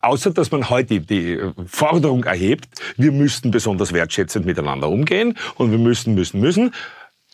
Außer, 0.00 0.32
dass 0.32 0.50
man 0.50 0.68
heute 0.68 1.00
die 1.00 1.38
Forderung 1.66 2.24
erhebt, 2.24 2.68
wir 2.96 3.12
müssten 3.12 3.52
besonders 3.52 3.92
wertschätzend 3.92 4.44
miteinander 4.44 4.88
umgehen 4.88 5.38
und 5.56 5.70
wir 5.70 5.78
müssen, 5.78 6.14
müssen, 6.14 6.40
müssen. 6.40 6.74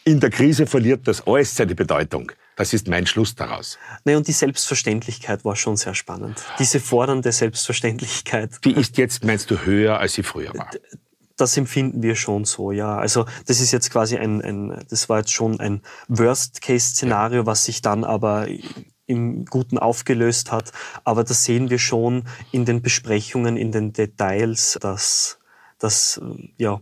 In 0.04 0.20
der 0.20 0.30
Krise 0.30 0.66
verliert 0.66 1.08
das 1.08 1.26
alles 1.26 1.56
seine 1.56 1.74
Bedeutung. 1.74 2.30
Das 2.56 2.74
ist 2.74 2.88
mein 2.88 3.06
Schluss 3.06 3.34
daraus. 3.34 3.78
Nee, 4.04 4.16
und 4.16 4.26
die 4.26 4.32
Selbstverständlichkeit 4.32 5.44
war 5.44 5.56
schon 5.56 5.76
sehr 5.76 5.94
spannend. 5.94 6.42
Diese 6.58 6.80
fordernde 6.80 7.32
Selbstverständlichkeit. 7.32 8.50
Die 8.64 8.72
ist 8.72 8.98
jetzt, 8.98 9.24
meinst 9.24 9.50
du, 9.50 9.64
höher, 9.64 9.98
als 9.98 10.14
sie 10.14 10.22
früher 10.22 10.52
war? 10.54 10.70
Das 11.40 11.56
empfinden 11.56 12.02
wir 12.02 12.16
schon 12.16 12.44
so, 12.44 12.72
ja. 12.72 12.98
Also 12.98 13.24
das 13.46 13.60
ist 13.60 13.72
jetzt 13.72 13.90
quasi 13.90 14.16
ein, 14.16 14.42
ein 14.42 14.84
das 14.90 15.08
war 15.08 15.18
jetzt 15.18 15.32
schon 15.32 15.60
ein 15.60 15.82
Worst-Case-Szenario, 16.08 17.46
was 17.46 17.64
sich 17.64 17.80
dann 17.80 18.04
aber 18.04 18.46
im 19.06 19.44
Guten 19.46 19.78
aufgelöst 19.78 20.52
hat. 20.52 20.72
Aber 21.04 21.24
das 21.24 21.44
sehen 21.44 21.70
wir 21.70 21.78
schon 21.78 22.24
in 22.52 22.64
den 22.64 22.82
Besprechungen, 22.82 23.56
in 23.56 23.72
den 23.72 23.92
Details, 23.92 24.78
dass 24.80 25.38
das, 25.78 26.20
ja, 26.58 26.80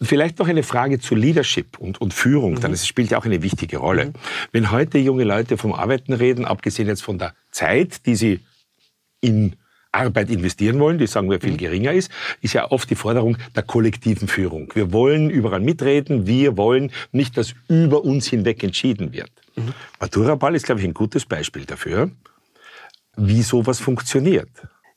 Vielleicht 0.00 0.38
noch 0.38 0.46
eine 0.46 0.62
Frage 0.62 1.00
zu 1.00 1.16
Leadership 1.16 1.78
und, 1.78 2.00
und 2.00 2.14
Führung, 2.14 2.54
mhm. 2.54 2.60
denn 2.60 2.72
es 2.72 2.86
spielt 2.86 3.10
ja 3.10 3.18
auch 3.18 3.24
eine 3.24 3.42
wichtige 3.42 3.78
Rolle. 3.78 4.06
Mhm. 4.06 4.12
Wenn 4.52 4.70
heute 4.70 4.98
junge 4.98 5.24
Leute 5.24 5.58
vom 5.58 5.72
Arbeiten 5.72 6.12
reden, 6.12 6.44
abgesehen 6.44 6.86
jetzt 6.86 7.02
von 7.02 7.18
der 7.18 7.34
Zeit, 7.50 8.06
die 8.06 8.14
sie 8.14 8.40
in 9.20 9.56
Arbeit 9.92 10.30
investieren 10.30 10.78
wollen, 10.78 10.98
die 10.98 11.06
sagen 11.06 11.30
wir 11.30 11.40
viel 11.40 11.52
mhm. 11.52 11.58
geringer 11.58 11.92
ist, 11.92 12.10
ist 12.40 12.54
ja 12.54 12.70
oft 12.70 12.88
die 12.90 12.94
Forderung 12.94 13.36
der 13.54 13.62
kollektiven 13.62 14.28
Führung. 14.28 14.70
Wir 14.74 14.92
wollen 14.92 15.30
überall 15.30 15.60
mitreden, 15.60 16.26
wir 16.26 16.56
wollen 16.56 16.92
nicht, 17.12 17.36
dass 17.36 17.54
über 17.68 18.04
uns 18.04 18.28
hinweg 18.28 18.62
entschieden 18.62 19.12
wird. 19.12 19.30
Mhm. 19.56 19.74
Maturaball 19.98 20.54
ist, 20.54 20.66
glaube 20.66 20.80
ich, 20.80 20.86
ein 20.86 20.94
gutes 20.94 21.26
Beispiel 21.26 21.64
dafür, 21.64 22.10
wie 23.16 23.42
sowas 23.42 23.80
funktioniert. 23.80 24.50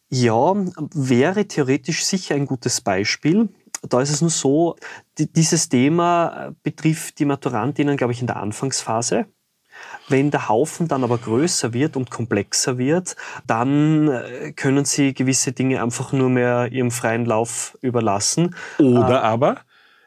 Ja, 0.10 0.54
wäre 0.94 1.48
theoretisch 1.48 2.06
sicher 2.06 2.36
ein 2.36 2.46
gutes 2.46 2.82
Beispiel. 2.82 3.50
Da 3.90 4.00
ist 4.00 4.12
es 4.12 4.22
nur 4.22 4.30
so, 4.30 4.76
dieses 5.18 5.70
Thema 5.70 6.54
betrifft 6.62 7.18
die 7.20 7.26
Maturantinnen, 7.26 7.98
glaube 7.98 8.14
ich, 8.14 8.22
in 8.22 8.28
der 8.28 8.38
Anfangsphase. 8.38 9.26
Wenn 10.10 10.32
der 10.32 10.50
Haufen 10.50 10.88
dann 10.88 11.04
aber 11.04 11.18
größer 11.18 11.74
wird 11.74 11.96
und 11.96 12.12
komplexer 12.12 12.78
wird, 12.78 13.16
dann 13.48 14.08
äh, 14.10 14.52
können 14.52 14.86
sie 14.86 15.14
gewisse 15.14 15.54
Dinge 15.54 15.82
einfach 15.82 16.12
nur 16.12 16.30
mehr 16.30 16.72
ihrem 16.72 16.92
freien 16.92 17.26
Lauf 17.26 17.78
überlassen. 17.82 18.56
Oder 18.80 19.24
aber 19.24 19.58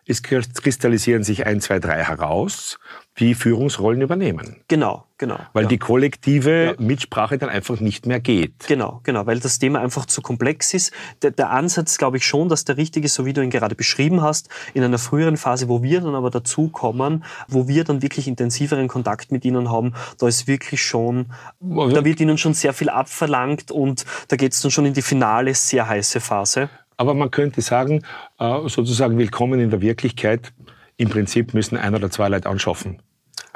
es 0.06 0.22
kristallisieren 0.22 1.24
sich 1.24 1.46
ein, 1.46 1.60
zwei, 1.60 1.80
drei 1.80 2.02
heraus 2.02 2.78
die 3.18 3.34
Führungsrollen 3.34 4.02
übernehmen. 4.02 4.56
Genau, 4.68 5.06
genau. 5.16 5.38
Weil 5.54 5.64
ja. 5.64 5.68
die 5.70 5.78
kollektive 5.78 6.64
ja. 6.64 6.74
Mitsprache 6.78 7.38
dann 7.38 7.48
einfach 7.48 7.80
nicht 7.80 8.06
mehr 8.06 8.20
geht. 8.20 8.66
Genau, 8.68 9.00
genau, 9.04 9.26
weil 9.26 9.40
das 9.40 9.58
Thema 9.58 9.80
einfach 9.80 10.06
zu 10.06 10.20
komplex 10.20 10.74
ist. 10.74 10.92
Der, 11.22 11.30
der 11.30 11.50
Ansatz, 11.50 11.96
glaube 11.96 12.18
ich 12.18 12.26
schon, 12.26 12.48
dass 12.48 12.64
der 12.64 12.76
richtige 12.76 13.06
ist, 13.06 13.14
so 13.14 13.24
wie 13.24 13.32
du 13.32 13.40
ihn 13.42 13.50
gerade 13.50 13.74
beschrieben 13.74 14.20
hast, 14.20 14.50
in 14.74 14.84
einer 14.84 14.98
früheren 14.98 15.38
Phase, 15.38 15.68
wo 15.68 15.82
wir 15.82 16.02
dann 16.02 16.14
aber 16.14 16.30
dazukommen, 16.30 17.24
wo 17.48 17.68
wir 17.68 17.84
dann 17.84 18.02
wirklich 18.02 18.28
intensiveren 18.28 18.88
Kontakt 18.88 19.32
mit 19.32 19.44
ihnen 19.44 19.70
haben, 19.70 19.94
da 20.18 20.28
ist 20.28 20.46
wirklich 20.46 20.82
schon, 20.82 21.32
da 21.60 22.04
wird 22.04 22.20
ihnen 22.20 22.36
schon 22.36 22.52
sehr 22.52 22.74
viel 22.74 22.90
abverlangt 22.90 23.70
und 23.70 24.04
da 24.28 24.36
geht 24.36 24.52
es 24.52 24.60
dann 24.60 24.70
schon 24.70 24.84
in 24.84 24.92
die 24.92 25.02
finale, 25.02 25.54
sehr 25.54 25.88
heiße 25.88 26.20
Phase. 26.20 26.68
Aber 26.96 27.14
man 27.14 27.30
könnte 27.30 27.60
sagen, 27.60 28.02
äh, 28.38 28.68
sozusagen 28.68 29.18
willkommen 29.18 29.60
in 29.60 29.70
der 29.70 29.80
Wirklichkeit. 29.80 30.52
Im 30.96 31.10
Prinzip 31.10 31.54
müssen 31.54 31.76
ein 31.76 31.94
oder 31.94 32.10
zwei 32.10 32.28
Leute 32.28 32.48
anschaffen 32.48 33.02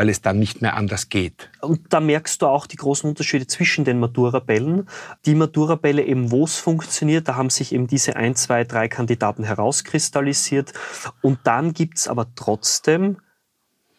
weil 0.01 0.09
es 0.09 0.23
dann 0.23 0.39
nicht 0.39 0.63
mehr 0.63 0.77
anders 0.77 1.11
geht. 1.11 1.51
Und 1.61 1.93
da 1.93 2.01
merkst 2.01 2.41
du 2.41 2.47
auch 2.47 2.67
die 2.67 2.77
großen 2.77 3.07
Unterschiede 3.07 3.47
zwischen 3.47 3.85
den 3.85 4.01
Matura-Bällen. 4.01 4.89
Die 5.27 5.35
Matura-Bälle 5.35 6.03
eben, 6.03 6.31
wo 6.31 6.45
es 6.45 6.57
funktioniert, 6.57 7.29
da 7.29 7.37
haben 7.37 7.51
sich 7.51 7.75
eben 7.75 7.87
diese 7.87 8.17
ein, 8.17 8.35
zwei, 8.35 8.65
drei 8.65 8.89
Kandidaten 8.89 9.45
herauskristallisiert. 9.45 10.73
Und 11.21 11.41
dann 11.45 11.75
gibt's 11.75 12.09
aber 12.09 12.29
trotzdem 12.35 13.19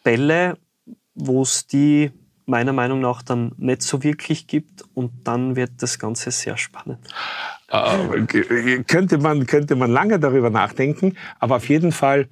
Bälle, 0.02 0.58
wo 1.14 1.42
es 1.42 1.68
die 1.68 2.10
meiner 2.46 2.72
Meinung 2.72 3.00
nach 3.00 3.22
dann 3.22 3.52
nicht 3.56 3.82
so 3.82 4.02
wirklich 4.02 4.46
gibt 4.46 4.84
und 4.94 5.12
dann 5.24 5.56
wird 5.56 5.70
das 5.78 5.98
Ganze 5.98 6.30
sehr 6.30 6.56
spannend. 6.56 6.98
Äh, 7.68 8.26
könnte, 8.86 9.18
man, 9.18 9.46
könnte 9.46 9.76
man 9.76 9.90
lange 9.90 10.18
darüber 10.18 10.50
nachdenken, 10.50 11.16
aber 11.38 11.56
auf 11.56 11.68
jeden 11.68 11.92
Fall, 11.92 12.28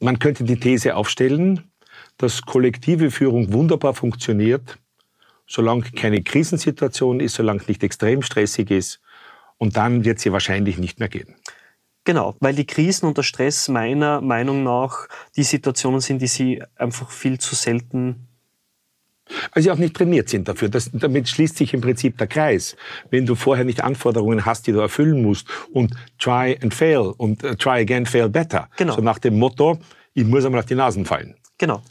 man 0.00 0.18
könnte 0.18 0.44
die 0.44 0.58
These 0.58 0.96
aufstellen, 0.96 1.70
dass 2.18 2.42
kollektive 2.42 3.10
Führung 3.10 3.52
wunderbar 3.52 3.94
funktioniert, 3.94 4.78
solange 5.46 5.84
keine 5.94 6.22
Krisensituation 6.22 7.20
ist, 7.20 7.34
solange 7.34 7.60
es 7.60 7.68
nicht 7.68 7.82
extrem 7.82 8.22
stressig 8.22 8.70
ist. 8.70 9.00
Und 9.58 9.76
dann 9.76 10.04
wird 10.04 10.18
sie 10.18 10.32
wahrscheinlich 10.32 10.78
nicht 10.78 10.98
mehr 10.98 11.08
gehen. 11.08 11.36
Genau, 12.04 12.34
weil 12.40 12.54
die 12.54 12.66
Krisen 12.66 13.06
und 13.06 13.16
der 13.16 13.22
Stress 13.22 13.68
meiner 13.68 14.20
Meinung 14.20 14.64
nach 14.64 15.06
die 15.36 15.44
Situationen 15.44 16.00
sind, 16.00 16.20
die 16.20 16.26
sie 16.26 16.62
einfach 16.74 17.10
viel 17.10 17.38
zu 17.38 17.54
selten 17.54 18.26
Weil 19.54 19.62
sie 19.62 19.70
auch 19.70 19.78
nicht 19.78 19.94
trainiert 19.94 20.28
sind 20.28 20.48
dafür. 20.48 20.68
Das, 20.68 20.90
damit 20.92 21.28
schließt 21.28 21.56
sich 21.56 21.74
im 21.74 21.80
Prinzip 21.80 22.18
der 22.18 22.26
Kreis. 22.26 22.76
Wenn 23.10 23.26
du 23.26 23.34
vorher 23.34 23.64
nicht 23.64 23.82
Anforderungen 23.82 24.44
hast, 24.44 24.66
die 24.66 24.72
du 24.72 24.80
erfüllen 24.80 25.22
musst 25.22 25.46
und 25.72 25.94
try 26.18 26.58
and 26.62 26.74
fail 26.74 27.12
und 27.16 27.42
uh, 27.44 27.54
try 27.54 27.80
again, 27.80 28.06
fail 28.06 28.28
better. 28.28 28.68
Genau. 28.76 28.96
So 28.96 29.00
nach 29.00 29.18
dem 29.18 29.38
Motto, 29.38 29.78
ich 30.14 30.24
muss 30.24 30.44
einmal 30.44 30.60
auf 30.60 30.66
die 30.66 30.74
Nasen 30.74 31.04
fallen. 31.04 31.34
Genau. 31.58 31.82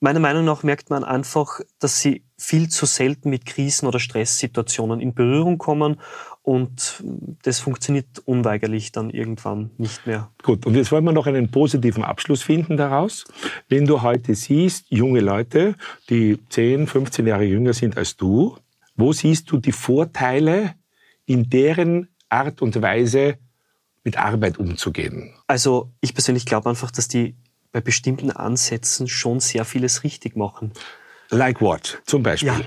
Meiner 0.00 0.20
Meinung 0.20 0.44
nach 0.44 0.62
merkt 0.62 0.90
man 0.90 1.04
einfach, 1.04 1.60
dass 1.78 2.00
sie 2.00 2.24
viel 2.36 2.68
zu 2.68 2.86
selten 2.86 3.30
mit 3.30 3.46
Krisen 3.46 3.86
oder 3.86 4.00
Stresssituationen 4.00 5.00
in 5.00 5.14
Berührung 5.14 5.58
kommen 5.58 6.00
und 6.42 7.02
das 7.42 7.60
funktioniert 7.60 8.06
unweigerlich 8.24 8.90
dann 8.90 9.10
irgendwann 9.10 9.70
nicht 9.78 10.06
mehr. 10.06 10.30
Gut, 10.42 10.66
und 10.66 10.74
jetzt 10.74 10.90
wollen 10.90 11.04
wir 11.04 11.12
noch 11.12 11.26
einen 11.26 11.50
positiven 11.50 12.02
Abschluss 12.02 12.42
finden 12.42 12.76
daraus. 12.76 13.24
Wenn 13.68 13.86
du 13.86 14.02
heute 14.02 14.34
siehst, 14.34 14.86
junge 14.90 15.20
Leute, 15.20 15.76
die 16.10 16.38
10, 16.48 16.88
15 16.88 17.26
Jahre 17.26 17.44
jünger 17.44 17.72
sind 17.72 17.96
als 17.96 18.16
du, 18.16 18.56
wo 18.96 19.12
siehst 19.12 19.50
du 19.50 19.58
die 19.58 19.72
Vorteile 19.72 20.74
in 21.26 21.48
deren 21.48 22.08
Art 22.28 22.60
und 22.60 22.82
Weise 22.82 23.38
mit 24.02 24.18
Arbeit 24.18 24.58
umzugehen? 24.58 25.34
Also 25.46 25.92
ich 26.00 26.12
persönlich 26.12 26.44
glaube 26.44 26.68
einfach, 26.68 26.90
dass 26.90 27.06
die 27.06 27.36
bei 27.70 27.80
bestimmten 27.80 28.32
Ansätzen 28.32 29.06
schon 29.06 29.38
sehr 29.40 29.64
vieles 29.64 30.02
richtig 30.02 30.36
machen. 30.36 30.72
Like 31.30 31.60
what? 31.60 32.02
Zum 32.04 32.22
Beispiel? 32.22 32.48
Ja. 32.48 32.60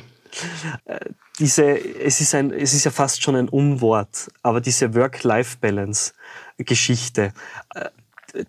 Äh, 0.86 1.00
diese, 1.40 1.66
es 1.66 2.22
ist 2.22 2.36
ein, 2.36 2.52
es 2.52 2.74
ist 2.74 2.86
ja 2.86 2.92
fast 2.92 3.22
schon 3.22 3.36
ein 3.36 3.50
Unwort, 3.50 4.30
aber 4.42 4.62
diese 4.62 4.96
Work-Life-Balance-Geschichte, 4.96 7.34
äh, 7.74 7.90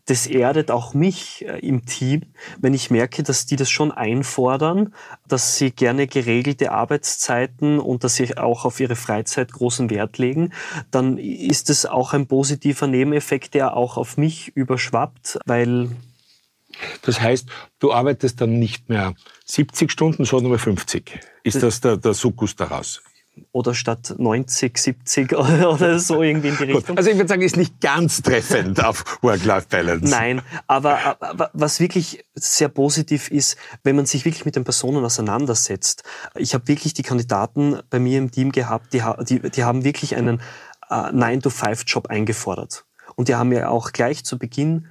das 0.07 0.27
erdet 0.27 0.71
auch 0.71 0.95
mich 0.95 1.45
äh, 1.47 1.59
im 1.61 1.87
Team, 1.87 2.23
wenn 2.59 2.75
ich 2.75 2.91
merke, 2.91 3.23
dass 3.23 3.47
die 3.47 3.57
das 3.57 3.71
schon 3.71 3.93
einfordern, 3.93 4.95
dass 5.29 5.57
sie 5.57 5.71
gerne 5.71 6.07
geregelte 6.07 6.73
Arbeitszeiten 6.73 7.79
und 7.79 8.05
dass 8.05 8.17
sie 8.17 8.37
auch 8.37 8.65
auf 8.65 8.81
ihre 8.81 8.97
Freizeit 8.97 9.53
großen 9.53 9.91
Wert 9.91 10.19
legen, 10.19 10.53
dann 10.91 11.19
ist 11.19 11.71
es 11.71 11.87
auch 11.87 12.15
ein 12.15 12.27
positiver 12.27 12.87
Nebeneffekt, 12.87 13.55
der 13.55 13.77
auch 13.77 13.97
auf 13.97 14.17
mich 14.17 14.57
überschwappt, 14.57 15.39
weil 15.47 15.91
das 17.03 17.21
heißt, 17.21 17.49
du 17.79 17.93
arbeitest 17.93 18.41
dann 18.41 18.59
nicht 18.59 18.89
mehr 18.89 19.15
70 19.47 19.91
Stunden, 19.91 20.25
sondern 20.25 20.51
nur 20.51 20.59
50. 20.59 21.21
Ist 21.45 21.63
das 21.63 21.81
der, 21.81 21.97
der 21.97 22.15
Sukkus 22.15 22.57
daraus? 22.57 23.03
Oder 23.53 23.75
statt 23.75 24.15
90, 24.17 24.77
70 24.77 25.33
oder 25.37 25.99
so 25.99 26.23
irgendwie 26.23 26.49
in 26.49 26.57
die 26.57 26.65
Richtung. 26.65 26.97
Also 26.97 27.11
ich 27.11 27.17
würde 27.17 27.29
sagen, 27.29 27.43
ist 27.43 27.57
nicht 27.57 27.81
ganz 27.81 28.23
treffend 28.23 28.83
auf 28.83 29.23
Work-Life-Balance. 29.23 30.11
Nein, 30.11 30.43
aber, 30.67 31.19
aber 31.21 31.51
was 31.53 31.79
wirklich 31.79 32.25
sehr 32.35 32.69
positiv 32.69 33.31
ist, 33.31 33.57
wenn 33.85 33.95
man 33.95 34.07
sich 34.07 34.25
wirklich 34.25 34.47
mit 34.47 34.57
den 34.57 34.65
Personen 34.65 35.05
auseinandersetzt. 35.05 36.03
Ich 36.35 36.55
habe 36.55 36.67
wirklich 36.67 36.95
die 36.95 37.03
Kandidaten 37.03 37.79
bei 37.91 37.99
mir 37.99 38.19
im 38.19 38.31
Team 38.31 38.53
gehabt, 38.53 38.95
die, 38.95 39.03
die, 39.29 39.51
die 39.51 39.65
haben 39.65 39.85
wirklich 39.85 40.17
einen 40.17 40.41
äh, 40.89 40.95
9-to-5-Job 40.95 42.09
eingefordert. 42.09 42.87
Und 43.17 43.29
die 43.29 43.35
haben 43.35 43.53
ja 43.53 43.69
auch 43.69 43.93
gleich 43.93 44.25
zu 44.25 44.39
Beginn 44.39 44.89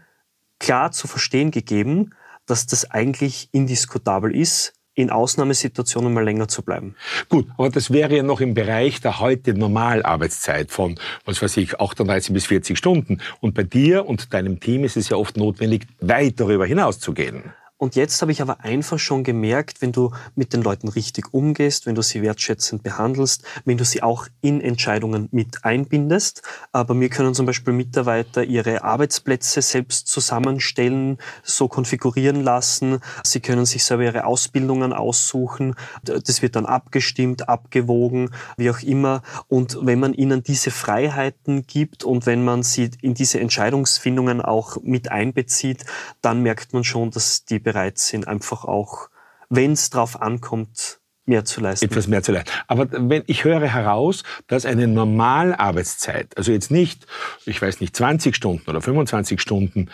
klar 0.59 0.91
zu 0.91 1.07
verstehen 1.07 1.51
gegeben, 1.51 2.11
dass 2.45 2.65
das 2.65 2.89
eigentlich 2.91 3.49
indiskutabel 3.51 4.35
ist, 4.35 4.73
in 4.95 5.09
Ausnahmesituationen 5.09 6.13
mal 6.13 6.23
länger 6.23 6.47
zu 6.47 6.63
bleiben. 6.63 6.95
Gut, 7.27 7.47
aber 7.57 7.69
das 7.69 7.91
wäre 7.91 8.15
ja 8.15 8.23
noch 8.23 8.39
im 8.39 8.53
Bereich 8.53 9.01
der 9.01 9.19
heute 9.19 9.53
Normalarbeitszeit 9.53 10.71
von, 10.71 10.97
was 11.25 11.41
weiß 11.41 11.57
ich, 11.57 11.79
38 11.79 12.33
bis 12.33 12.45
40 12.45 12.77
Stunden. 12.77 13.19
Und 13.41 13.53
bei 13.53 13.63
dir 13.63 14.05
und 14.05 14.33
deinem 14.33 14.59
Team 14.59 14.85
ist 14.85 14.95
es 14.95 15.09
ja 15.09 15.17
oft 15.17 15.35
notwendig, 15.35 15.85
weit 15.99 16.39
darüber 16.39 16.65
hinaus 16.65 16.99
zu 16.99 17.13
gehen. 17.13 17.53
Und 17.85 17.95
jetzt 17.95 18.19
habe 18.23 18.31
ich 18.31 18.41
aber 18.41 18.61
einfach 18.61 18.97
schon 18.97 19.23
gemerkt, 19.23 19.83
wenn 19.83 19.91
du 19.91 20.09
mit 20.33 20.53
den 20.53 20.63
Leuten 20.63 20.87
richtig 20.87 21.35
umgehst, 21.35 21.85
wenn 21.85 21.93
du 21.93 22.01
sie 22.01 22.23
wertschätzend 22.23 22.81
behandelst, 22.81 23.43
wenn 23.63 23.77
du 23.77 23.85
sie 23.85 24.01
auch 24.01 24.25
in 24.41 24.59
Entscheidungen 24.59 25.29
mit 25.31 25.63
einbindest. 25.63 26.41
Aber 26.71 26.95
mir 26.95 27.09
können 27.09 27.35
zum 27.35 27.45
Beispiel 27.45 27.73
Mitarbeiter 27.73 28.43
ihre 28.43 28.83
Arbeitsplätze 28.83 29.61
selbst 29.61 30.07
zusammenstellen, 30.07 31.19
so 31.43 31.67
konfigurieren 31.67 32.41
lassen. 32.41 33.01
Sie 33.23 33.39
können 33.39 33.67
sich 33.67 33.83
selber 33.83 34.05
ihre 34.05 34.25
Ausbildungen 34.25 34.91
aussuchen. 34.91 35.75
Das 36.01 36.41
wird 36.41 36.55
dann 36.55 36.65
abgestimmt, 36.65 37.47
abgewogen, 37.47 38.31
wie 38.57 38.71
auch 38.71 38.79
immer. 38.79 39.21
Und 39.47 39.77
wenn 39.79 39.99
man 39.99 40.15
ihnen 40.15 40.41
diese 40.41 40.71
Freiheiten 40.71 41.67
gibt 41.67 42.03
und 42.03 42.25
wenn 42.25 42.43
man 42.43 42.63
sie 42.63 42.89
in 43.03 43.13
diese 43.13 43.39
Entscheidungsfindungen 43.39 44.41
auch 44.41 44.77
mit 44.81 45.11
einbezieht, 45.11 45.85
dann 46.23 46.41
merkt 46.41 46.73
man 46.73 46.83
schon, 46.83 47.11
dass 47.11 47.45
die 47.45 47.59
bereit 47.75 47.97
sind, 47.97 48.27
einfach 48.27 48.63
auch, 48.63 49.09
wenn 49.49 49.73
es 49.73 49.89
darauf 49.89 50.21
ankommt, 50.21 50.99
mehr 51.25 51.43
zu 51.43 51.59
leisten. 51.59 51.85
Etwas 51.85 52.07
mehr 52.07 52.23
zu 52.23 52.31
leisten. 52.31 52.51
Aber 52.67 52.87
wenn 52.91 53.23
ich 53.27 53.43
höre 53.43 53.67
heraus, 53.67 54.23
dass 54.47 54.65
eine 54.65 54.87
Normalarbeitszeit, 54.87 56.37
also 56.37 56.51
jetzt 56.51 56.71
nicht, 56.71 57.05
ich 57.45 57.61
weiß 57.61 57.81
nicht, 57.81 57.95
20 57.95 58.35
Stunden 58.35 58.69
oder 58.69 58.81
25 58.81 59.41
Stunden, 59.41 59.89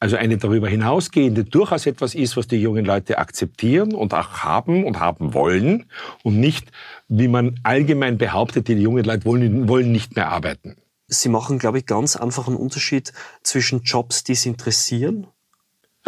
also 0.00 0.16
eine 0.16 0.38
darüber 0.38 0.68
hinausgehende 0.68 1.44
durchaus 1.44 1.84
etwas 1.86 2.14
ist, 2.14 2.36
was 2.36 2.46
die 2.46 2.56
jungen 2.56 2.84
Leute 2.84 3.18
akzeptieren 3.18 3.94
und 3.94 4.14
auch 4.14 4.38
haben 4.38 4.84
und 4.84 5.00
haben 5.00 5.34
wollen 5.34 5.90
und 6.22 6.38
nicht, 6.38 6.70
wie 7.08 7.26
man 7.26 7.58
allgemein 7.64 8.16
behauptet, 8.16 8.68
die 8.68 8.74
jungen 8.74 9.04
Leute 9.04 9.24
wollen, 9.24 9.68
wollen 9.68 9.90
nicht 9.90 10.14
mehr 10.14 10.28
arbeiten. 10.28 10.76
Sie 11.08 11.28
machen, 11.28 11.58
glaube 11.58 11.78
ich, 11.78 11.86
ganz 11.86 12.16
einfach 12.16 12.46
einen 12.46 12.56
Unterschied 12.56 13.12
zwischen 13.42 13.82
Jobs, 13.82 14.22
die 14.22 14.36
sie 14.36 14.50
interessieren 14.50 15.26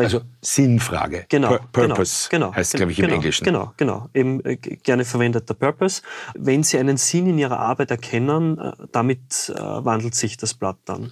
also 0.04 0.20
Sinnfrage. 0.40 1.26
Genau. 1.28 1.48
Pur 1.48 1.60
Purpose 1.72 2.28
genau, 2.30 2.46
genau, 2.46 2.56
heißt, 2.56 2.74
glaube 2.74 2.92
ich, 2.92 2.98
im 2.98 3.04
genau, 3.06 3.16
Englischen. 3.16 3.44
Genau, 3.44 3.72
genau. 3.76 4.08
Eben 4.14 4.44
äh, 4.44 4.56
gerne 4.56 5.04
verwendeter 5.04 5.54
Purpose. 5.54 6.02
Wenn 6.34 6.62
Sie 6.62 6.78
einen 6.78 6.96
Sinn 6.96 7.26
in 7.26 7.38
Ihrer 7.38 7.58
Arbeit 7.58 7.90
erkennen, 7.90 8.58
äh, 8.58 8.72
damit 8.92 9.52
äh, 9.54 9.58
wandelt 9.58 10.14
sich 10.14 10.36
das 10.36 10.54
Blatt 10.54 10.78
dann. 10.84 11.10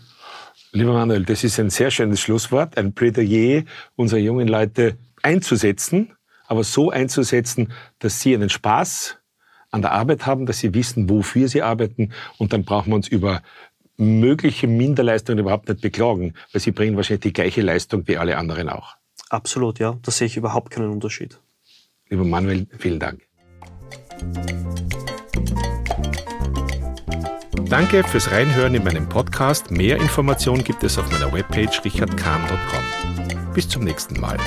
Lieber 0.72 0.92
Manuel, 0.92 1.24
das 1.24 1.44
ist 1.44 1.59
ein 1.59 1.70
sehr 1.70 1.90
schönes 1.90 2.20
Schlusswort, 2.20 2.77
ein 2.77 2.92
Plädoyer 2.92 3.62
unserer 3.96 4.20
jungen 4.20 4.48
Leute 4.48 4.98
einzusetzen, 5.22 6.12
aber 6.46 6.62
so 6.62 6.90
einzusetzen, 6.90 7.72
dass 7.98 8.20
sie 8.20 8.35
einen 8.35 8.51
Spaß 8.51 9.16
an 9.70 9.83
der 9.83 9.92
Arbeit 9.92 10.27
haben, 10.27 10.46
dass 10.46 10.59
sie 10.59 10.74
wissen, 10.74 11.09
wofür 11.09 11.48
sie 11.48 11.62
arbeiten 11.62 12.12
und 12.38 12.53
dann 12.53 12.64
brauchen 12.64 12.90
wir 12.90 12.96
uns 12.96 13.09
über 13.09 13.42
mögliche 13.98 14.66
Minderleistungen 14.66 15.40
überhaupt 15.40 15.68
nicht 15.68 15.82
beklagen, 15.82 16.34
weil 16.52 16.62
sie 16.62 16.70
bringen 16.70 16.96
wahrscheinlich 16.96 17.22
die 17.22 17.32
gleiche 17.32 17.61
Leistung 17.61 18.08
wie 18.08 18.16
alle 18.16 18.38
anderen 18.38 18.68
auch. 18.68 18.96
Absolut, 19.28 19.78
ja. 19.78 19.98
Da 20.02 20.11
sehe 20.11 20.26
ich 20.26 20.37
überhaupt 20.37 20.70
keinen 20.70 20.90
Unterschied. 20.90 21.38
Lieber 22.08 22.24
Manuel, 22.24 22.66
vielen 22.78 22.98
Dank. 22.98 23.20
Danke 27.68 28.02
fürs 28.02 28.30
Reinhören 28.30 28.74
in 28.74 28.84
meinem 28.84 29.08
Podcast. 29.08 29.70
Mehr 29.70 29.96
Informationen 29.96 30.64
gibt 30.64 30.82
es 30.84 30.96
auf 30.96 31.11
meiner 31.12 31.30
Webpage 31.30 31.84
richardkahn.com. 31.84 33.52
Bis 33.52 33.68
zum 33.68 33.84
nächsten 33.84 34.18
Mal. 34.20 34.38